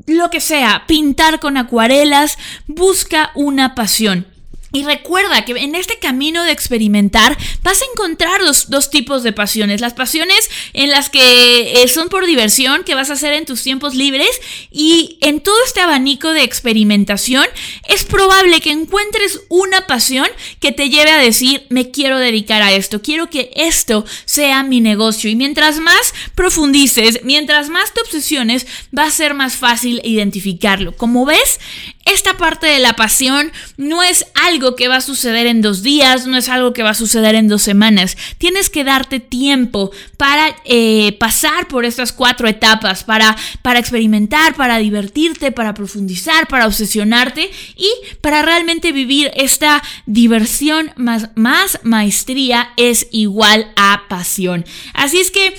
lo 0.06 0.30
que 0.30 0.40
sea, 0.40 0.84
pintar 0.86 1.40
con 1.40 1.56
acuarelas, 1.56 2.38
busca 2.66 3.30
una 3.34 3.74
pasión. 3.74 4.26
Y 4.72 4.84
recuerda 4.84 5.44
que 5.44 5.52
en 5.52 5.74
este 5.74 5.98
camino 5.98 6.44
de 6.44 6.52
experimentar 6.52 7.36
vas 7.62 7.80
a 7.82 7.84
encontrar 7.92 8.40
los 8.42 8.70
dos 8.70 8.90
tipos 8.90 9.22
de 9.22 9.32
pasiones. 9.32 9.80
Las 9.80 9.94
pasiones 9.94 10.48
en 10.72 10.90
las 10.90 11.10
que 11.10 11.82
eh, 11.82 11.88
son 11.88 12.08
por 12.08 12.26
diversión, 12.26 12.84
que 12.84 12.94
vas 12.94 13.10
a 13.10 13.14
hacer 13.14 13.32
en 13.32 13.46
tus 13.46 13.62
tiempos 13.62 13.94
libres. 13.94 14.30
Y 14.70 15.18
en 15.20 15.40
todo 15.40 15.56
este 15.64 15.80
abanico 15.80 16.32
de 16.32 16.42
experimentación 16.42 17.46
es 17.88 18.04
probable 18.04 18.60
que 18.60 18.70
encuentres 18.70 19.40
una 19.48 19.86
pasión 19.86 20.28
que 20.60 20.72
te 20.72 20.88
lleve 20.88 21.10
a 21.10 21.18
decir, 21.18 21.66
me 21.68 21.90
quiero 21.90 22.18
dedicar 22.18 22.62
a 22.62 22.72
esto, 22.72 23.02
quiero 23.02 23.28
que 23.30 23.50
esto 23.54 24.04
sea 24.24 24.62
mi 24.62 24.80
negocio. 24.80 25.30
Y 25.30 25.36
mientras 25.36 25.80
más 25.80 26.14
profundices, 26.34 27.20
mientras 27.24 27.68
más 27.68 27.92
te 27.92 28.00
obsesiones, 28.00 28.66
va 28.96 29.04
a 29.04 29.10
ser 29.10 29.34
más 29.34 29.54
fácil 29.54 30.00
identificarlo. 30.04 30.96
Como 30.96 31.24
ves, 31.24 31.58
esta 32.06 32.36
parte 32.36 32.66
de 32.66 32.78
la 32.78 32.94
pasión 32.94 33.52
no 33.76 34.02
es 34.02 34.24
algo 34.34 34.74
que 34.74 34.88
va 34.88 34.96
a 34.96 35.00
suceder 35.00 35.46
en 35.46 35.60
dos 35.60 35.82
días, 35.82 36.26
no 36.26 36.36
es 36.36 36.48
algo 36.48 36.72
que 36.72 36.82
va 36.82 36.90
a 36.90 36.94
suceder 36.94 37.34
en 37.34 37.46
dos 37.46 37.62
semanas. 37.62 38.16
Tienes 38.38 38.70
que 38.70 38.84
darte 38.84 39.20
tiempo 39.20 39.90
para 40.16 40.56
eh, 40.64 41.16
pasar 41.20 41.68
por 41.68 41.84
estas 41.84 42.12
cuatro 42.12 42.48
etapas, 42.48 43.04
para, 43.04 43.36
para 43.62 43.78
experimentar, 43.78 44.54
para 44.54 44.78
divertirte, 44.78 45.52
para 45.52 45.74
profundizar, 45.74 46.48
para 46.48 46.66
obsesionarte 46.66 47.50
y 47.76 47.90
para 48.20 48.42
realmente 48.42 48.92
vivir 48.92 49.30
esta 49.34 49.82
diversión 50.06 50.92
más, 50.96 51.30
más 51.34 51.78
maestría 51.82 52.70
es 52.76 53.06
igual 53.12 53.70
a 53.76 54.04
pasión. 54.08 54.64
Así 54.94 55.18
es 55.18 55.30
que 55.30 55.54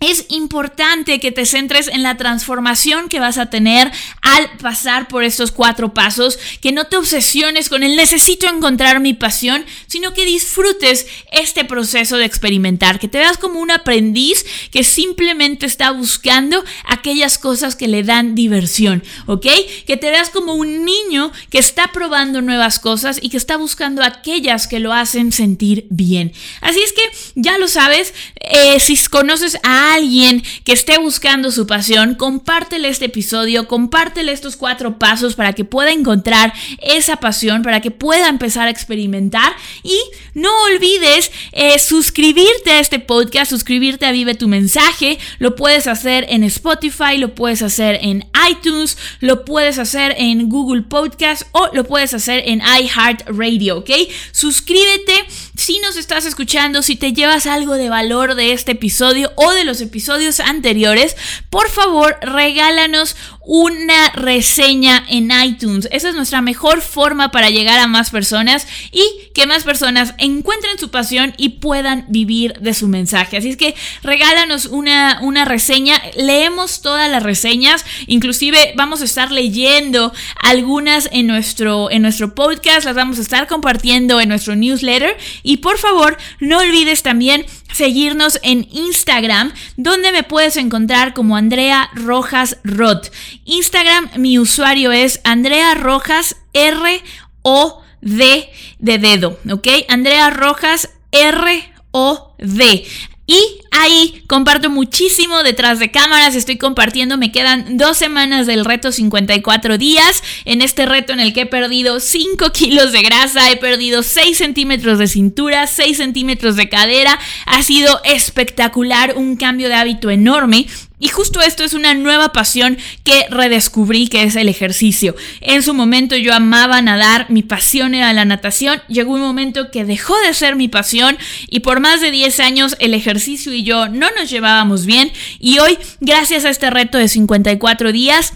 es 0.00 0.26
importante 0.28 1.18
que 1.18 1.32
te 1.32 1.44
centres 1.44 1.88
en 1.88 2.02
la 2.02 2.16
transformación 2.16 3.08
que 3.08 3.20
vas 3.20 3.38
a 3.38 3.50
tener 3.50 3.90
al 4.22 4.50
pasar 4.58 5.08
por 5.08 5.24
estos 5.24 5.50
cuatro 5.50 5.92
pasos, 5.92 6.38
que 6.60 6.72
no 6.72 6.86
te 6.86 6.96
obsesiones 6.96 7.68
con 7.68 7.82
el 7.82 7.96
necesito 7.96 8.46
encontrar 8.46 9.00
mi 9.00 9.14
pasión, 9.14 9.64
sino 9.86 10.14
que 10.14 10.24
disfrutes 10.24 11.06
este 11.32 11.64
proceso 11.64 12.16
de 12.16 12.24
experimentar, 12.24 12.98
que 12.98 13.08
te 13.08 13.18
veas 13.18 13.38
como 13.38 13.60
un 13.60 13.70
aprendiz 13.70 14.44
que 14.70 14.84
simplemente 14.84 15.66
está 15.66 15.90
buscando 15.90 16.64
aquellas 16.84 17.38
cosas 17.38 17.74
que 17.74 17.88
le 17.88 18.02
dan 18.04 18.34
diversión, 18.34 19.02
¿ok? 19.26 19.46
Que 19.86 19.96
te 19.96 20.10
veas 20.10 20.30
como 20.30 20.54
un 20.54 20.84
niño 20.84 21.32
que 21.50 21.58
está 21.58 21.90
probando 21.92 22.40
nuevas 22.40 22.78
cosas 22.78 23.18
y 23.20 23.30
que 23.30 23.36
está 23.36 23.56
buscando 23.56 24.02
aquellas 24.02 24.68
que 24.68 24.78
lo 24.78 24.92
hacen 24.92 25.32
sentir 25.32 25.86
bien. 25.90 26.32
Así 26.60 26.80
es 26.80 26.92
que 26.92 27.02
ya 27.34 27.58
lo 27.58 27.66
sabes, 27.66 28.14
eh, 28.40 28.78
si 28.80 28.96
conoces 29.08 29.58
a 29.62 29.87
alguien 29.94 30.42
que 30.64 30.72
esté 30.72 30.98
buscando 30.98 31.50
su 31.50 31.66
pasión, 31.66 32.14
compártele 32.14 32.88
este 32.88 33.06
episodio, 33.06 33.68
compártele 33.68 34.32
estos 34.32 34.56
cuatro 34.56 34.98
pasos 34.98 35.34
para 35.34 35.52
que 35.52 35.64
pueda 35.64 35.92
encontrar 35.92 36.52
esa 36.82 37.16
pasión, 37.16 37.62
para 37.62 37.80
que 37.80 37.90
pueda 37.90 38.28
empezar 38.28 38.68
a 38.68 38.70
experimentar. 38.70 39.52
Y 39.82 39.98
no 40.34 40.50
olvides 40.64 41.30
eh, 41.52 41.78
suscribirte 41.78 42.70
a 42.70 42.80
este 42.80 42.98
podcast, 42.98 43.50
suscribirte 43.50 44.06
a 44.06 44.12
Vive 44.12 44.34
tu 44.34 44.48
mensaje, 44.48 45.18
lo 45.38 45.56
puedes 45.56 45.86
hacer 45.86 46.26
en 46.28 46.44
Spotify, 46.44 47.18
lo 47.18 47.34
puedes 47.34 47.62
hacer 47.62 47.98
en 48.02 48.26
iTunes, 48.50 48.96
lo 49.20 49.44
puedes 49.44 49.78
hacer 49.78 50.14
en 50.18 50.48
Google 50.48 50.82
Podcast 50.82 51.42
o 51.52 51.68
lo 51.72 51.84
puedes 51.84 52.14
hacer 52.14 52.42
en 52.46 52.60
iHeartRadio, 52.60 53.78
¿ok? 53.78 53.90
Suscríbete. 54.32 55.24
Si 55.56 55.78
nos 55.80 55.96
estás 55.96 56.24
escuchando, 56.24 56.82
si 56.82 56.96
te 56.96 57.12
llevas 57.12 57.46
algo 57.46 57.74
de 57.74 57.88
valor 57.88 58.34
de 58.34 58.52
este 58.52 58.72
episodio 58.72 59.32
o 59.36 59.52
de 59.52 59.64
los 59.64 59.77
episodios 59.80 60.40
anteriores, 60.40 61.16
por 61.50 61.68
favor 61.68 62.18
regálanos 62.22 63.16
una 63.50 64.10
reseña 64.10 65.06
en 65.08 65.30
iTunes. 65.42 65.88
Esa 65.90 66.10
es 66.10 66.14
nuestra 66.14 66.42
mejor 66.42 66.82
forma 66.82 67.30
para 67.30 67.48
llegar 67.48 67.80
a 67.80 67.86
más 67.86 68.10
personas 68.10 68.66
y 68.92 69.02
que 69.32 69.46
más 69.46 69.64
personas 69.64 70.14
encuentren 70.18 70.78
su 70.78 70.90
pasión 70.90 71.32
y 71.38 71.48
puedan 71.48 72.04
vivir 72.08 72.58
de 72.60 72.74
su 72.74 72.88
mensaje. 72.88 73.38
Así 73.38 73.48
es 73.48 73.56
que 73.56 73.74
regálanos 74.02 74.66
una, 74.66 75.20
una 75.22 75.46
reseña. 75.46 75.98
Leemos 76.14 76.82
todas 76.82 77.10
las 77.10 77.22
reseñas. 77.22 77.86
Inclusive 78.06 78.74
vamos 78.76 79.00
a 79.00 79.06
estar 79.06 79.32
leyendo 79.32 80.12
algunas 80.42 81.08
en 81.10 81.26
nuestro, 81.26 81.90
en 81.90 82.02
nuestro 82.02 82.34
podcast. 82.34 82.84
Las 82.84 82.96
vamos 82.96 83.18
a 83.18 83.22
estar 83.22 83.46
compartiendo 83.46 84.20
en 84.20 84.28
nuestro 84.28 84.56
newsletter. 84.56 85.16
Y 85.42 85.56
por 85.58 85.78
favor, 85.78 86.18
no 86.38 86.58
olvides 86.58 87.02
también 87.02 87.46
seguirnos 87.72 88.40
en 88.42 88.66
Instagram, 88.72 89.52
donde 89.76 90.12
me 90.12 90.22
puedes 90.22 90.56
encontrar 90.56 91.14
como 91.14 91.36
Andrea 91.36 91.88
Rojas 91.94 92.58
Roth. 92.64 93.08
Instagram, 93.48 94.10
mi 94.16 94.38
usuario 94.38 94.92
es 94.92 95.20
Andrea 95.24 95.74
Rojas 95.74 96.36
R 96.52 97.02
O 97.42 97.82
D 98.02 98.48
de 98.78 98.98
dedo, 98.98 99.38
¿ok? 99.50 99.66
Andrea 99.88 100.28
Rojas 100.28 100.90
R 101.12 101.72
O 101.90 102.34
D. 102.38 102.84
Y 103.26 103.40
ahí 103.70 104.22
comparto 104.26 104.70
muchísimo 104.70 105.42
detrás 105.42 105.78
de 105.78 105.90
cámaras, 105.90 106.34
estoy 106.34 106.56
compartiendo, 106.56 107.18
me 107.18 107.30
quedan 107.30 107.76
dos 107.76 107.98
semanas 107.98 108.46
del 108.46 108.64
reto 108.64 108.90
54 108.90 109.76
días, 109.76 110.22
en 110.46 110.62
este 110.62 110.86
reto 110.86 111.12
en 111.12 111.20
el 111.20 111.34
que 111.34 111.42
he 111.42 111.46
perdido 111.46 112.00
5 112.00 112.52
kilos 112.52 112.92
de 112.92 113.02
grasa, 113.02 113.50
he 113.50 113.56
perdido 113.56 114.02
6 114.02 114.36
centímetros 114.36 114.98
de 114.98 115.08
cintura, 115.08 115.66
6 115.66 115.96
centímetros 115.96 116.56
de 116.56 116.70
cadera, 116.70 117.18
ha 117.44 117.62
sido 117.62 118.00
espectacular, 118.04 119.14
un 119.16 119.36
cambio 119.36 119.68
de 119.68 119.74
hábito 119.74 120.08
enorme 120.08 120.66
y 120.98 121.08
justo 121.08 121.40
esto 121.40 121.64
es 121.64 121.74
una 121.74 121.94
nueva 121.94 122.32
pasión 122.32 122.78
que 123.04 123.26
redescubrí, 123.30 124.08
que 124.08 124.24
es 124.24 124.36
el 124.36 124.48
ejercicio. 124.48 125.14
En 125.40 125.62
su 125.62 125.74
momento 125.74 126.16
yo 126.16 126.34
amaba 126.34 126.82
nadar, 126.82 127.26
mi 127.30 127.42
pasión 127.42 127.94
era 127.94 128.12
la 128.12 128.24
natación, 128.24 128.82
llegó 128.88 129.14
un 129.14 129.20
momento 129.20 129.70
que 129.70 129.84
dejó 129.84 130.18
de 130.20 130.34
ser 130.34 130.56
mi 130.56 130.68
pasión 130.68 131.16
y 131.48 131.60
por 131.60 131.80
más 131.80 132.00
de 132.00 132.10
10 132.10 132.40
años 132.40 132.76
el 132.80 132.94
ejercicio 132.94 133.52
y 133.52 133.62
yo 133.62 133.88
no 133.88 134.08
nos 134.18 134.30
llevábamos 134.30 134.86
bien 134.86 135.12
y 135.38 135.58
hoy, 135.58 135.78
gracias 136.00 136.44
a 136.44 136.50
este 136.50 136.70
reto 136.70 136.98
de 136.98 137.08
54 137.08 137.92
días, 137.92 138.32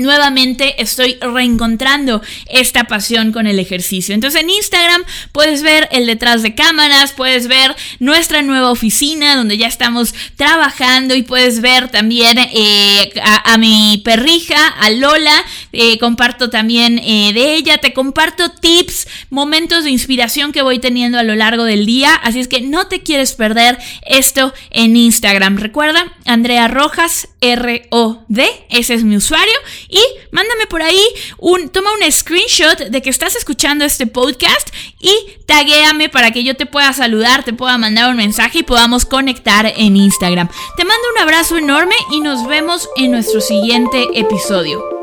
nuevamente 0.00 0.82
estoy 0.82 1.18
reencontrando 1.20 2.22
esta 2.46 2.84
pasión 2.84 3.32
con 3.32 3.46
el 3.46 3.58
ejercicio. 3.58 4.14
Entonces 4.14 4.40
en 4.40 4.50
Instagram 4.50 5.02
puedes 5.32 5.62
ver 5.62 5.88
el 5.92 6.06
detrás 6.06 6.42
de 6.42 6.54
cámaras, 6.54 7.12
puedes 7.12 7.46
ver 7.46 7.76
nuestra 7.98 8.42
nueva 8.42 8.70
oficina 8.70 9.36
donde 9.36 9.58
ya 9.58 9.66
estamos 9.66 10.14
trabajando 10.36 11.14
y 11.14 11.22
puedes 11.22 11.60
ver 11.60 11.88
también 11.88 12.38
eh, 12.38 13.12
a, 13.22 13.58
mi 13.58 14.00
perrija, 14.04 14.68
a 14.68 14.90
Lola, 14.90 15.44
eh, 15.72 15.98
comparto 15.98 16.50
también 16.50 16.98
eh, 16.98 17.32
de 17.32 17.54
ella, 17.54 17.78
te 17.78 17.92
comparto 17.92 18.50
tips, 18.50 19.06
momentos 19.30 19.84
de 19.84 19.90
inspiración 19.90 20.52
que 20.52 20.62
voy 20.62 20.78
teniendo 20.78 21.18
a 21.18 21.22
lo 21.22 21.34
largo 21.34 21.64
del 21.64 21.86
día, 21.86 22.14
así 22.14 22.40
es 22.40 22.48
que 22.48 22.60
no 22.60 22.86
te 22.86 23.02
quieres 23.02 23.34
perder 23.34 23.78
esto 24.06 24.52
en 24.70 24.96
Instagram. 24.96 25.58
Recuerda, 25.58 26.12
Andrea 26.24 26.68
Rojas, 26.68 27.28
R-O-D, 27.40 28.48
ese 28.70 28.94
es 28.94 29.04
mi 29.04 29.16
usuario 29.16 29.54
y 29.90 30.02
mándame 30.30 30.66
por 30.66 30.82
ahí 30.82 31.04
un, 31.38 31.68
toma 31.68 31.90
un 31.92 32.10
screenshot 32.10 32.78
de 32.78 33.02
que 33.02 33.10
estás 33.10 33.36
escuchando 33.36 33.84
este 33.84 34.06
podcast 34.06 34.68
y 34.98 35.14
taguéame 35.46 36.08
para 36.08 36.30
que 36.30 36.44
yo 36.44 36.56
te 36.56 36.66
pueda 36.66 36.92
saludar, 36.92 37.44
te 37.44 37.52
pueda 37.52 37.78
mandar 37.78 38.10
un 38.10 38.16
mensaje 38.16 38.58
y 38.58 38.62
podamos 38.62 39.06
conectar 39.06 39.66
en 39.76 39.96
Instagram. 39.96 40.48
Te 40.76 40.84
mando 40.84 41.02
un 41.14 41.22
abrazo 41.22 41.56
enorme 41.56 41.94
y 42.10 42.20
nos 42.20 42.46
vemos 42.46 42.88
en 42.96 43.10
nuestro 43.10 43.40
siguiente 43.40 44.08
episodio. 44.14 44.99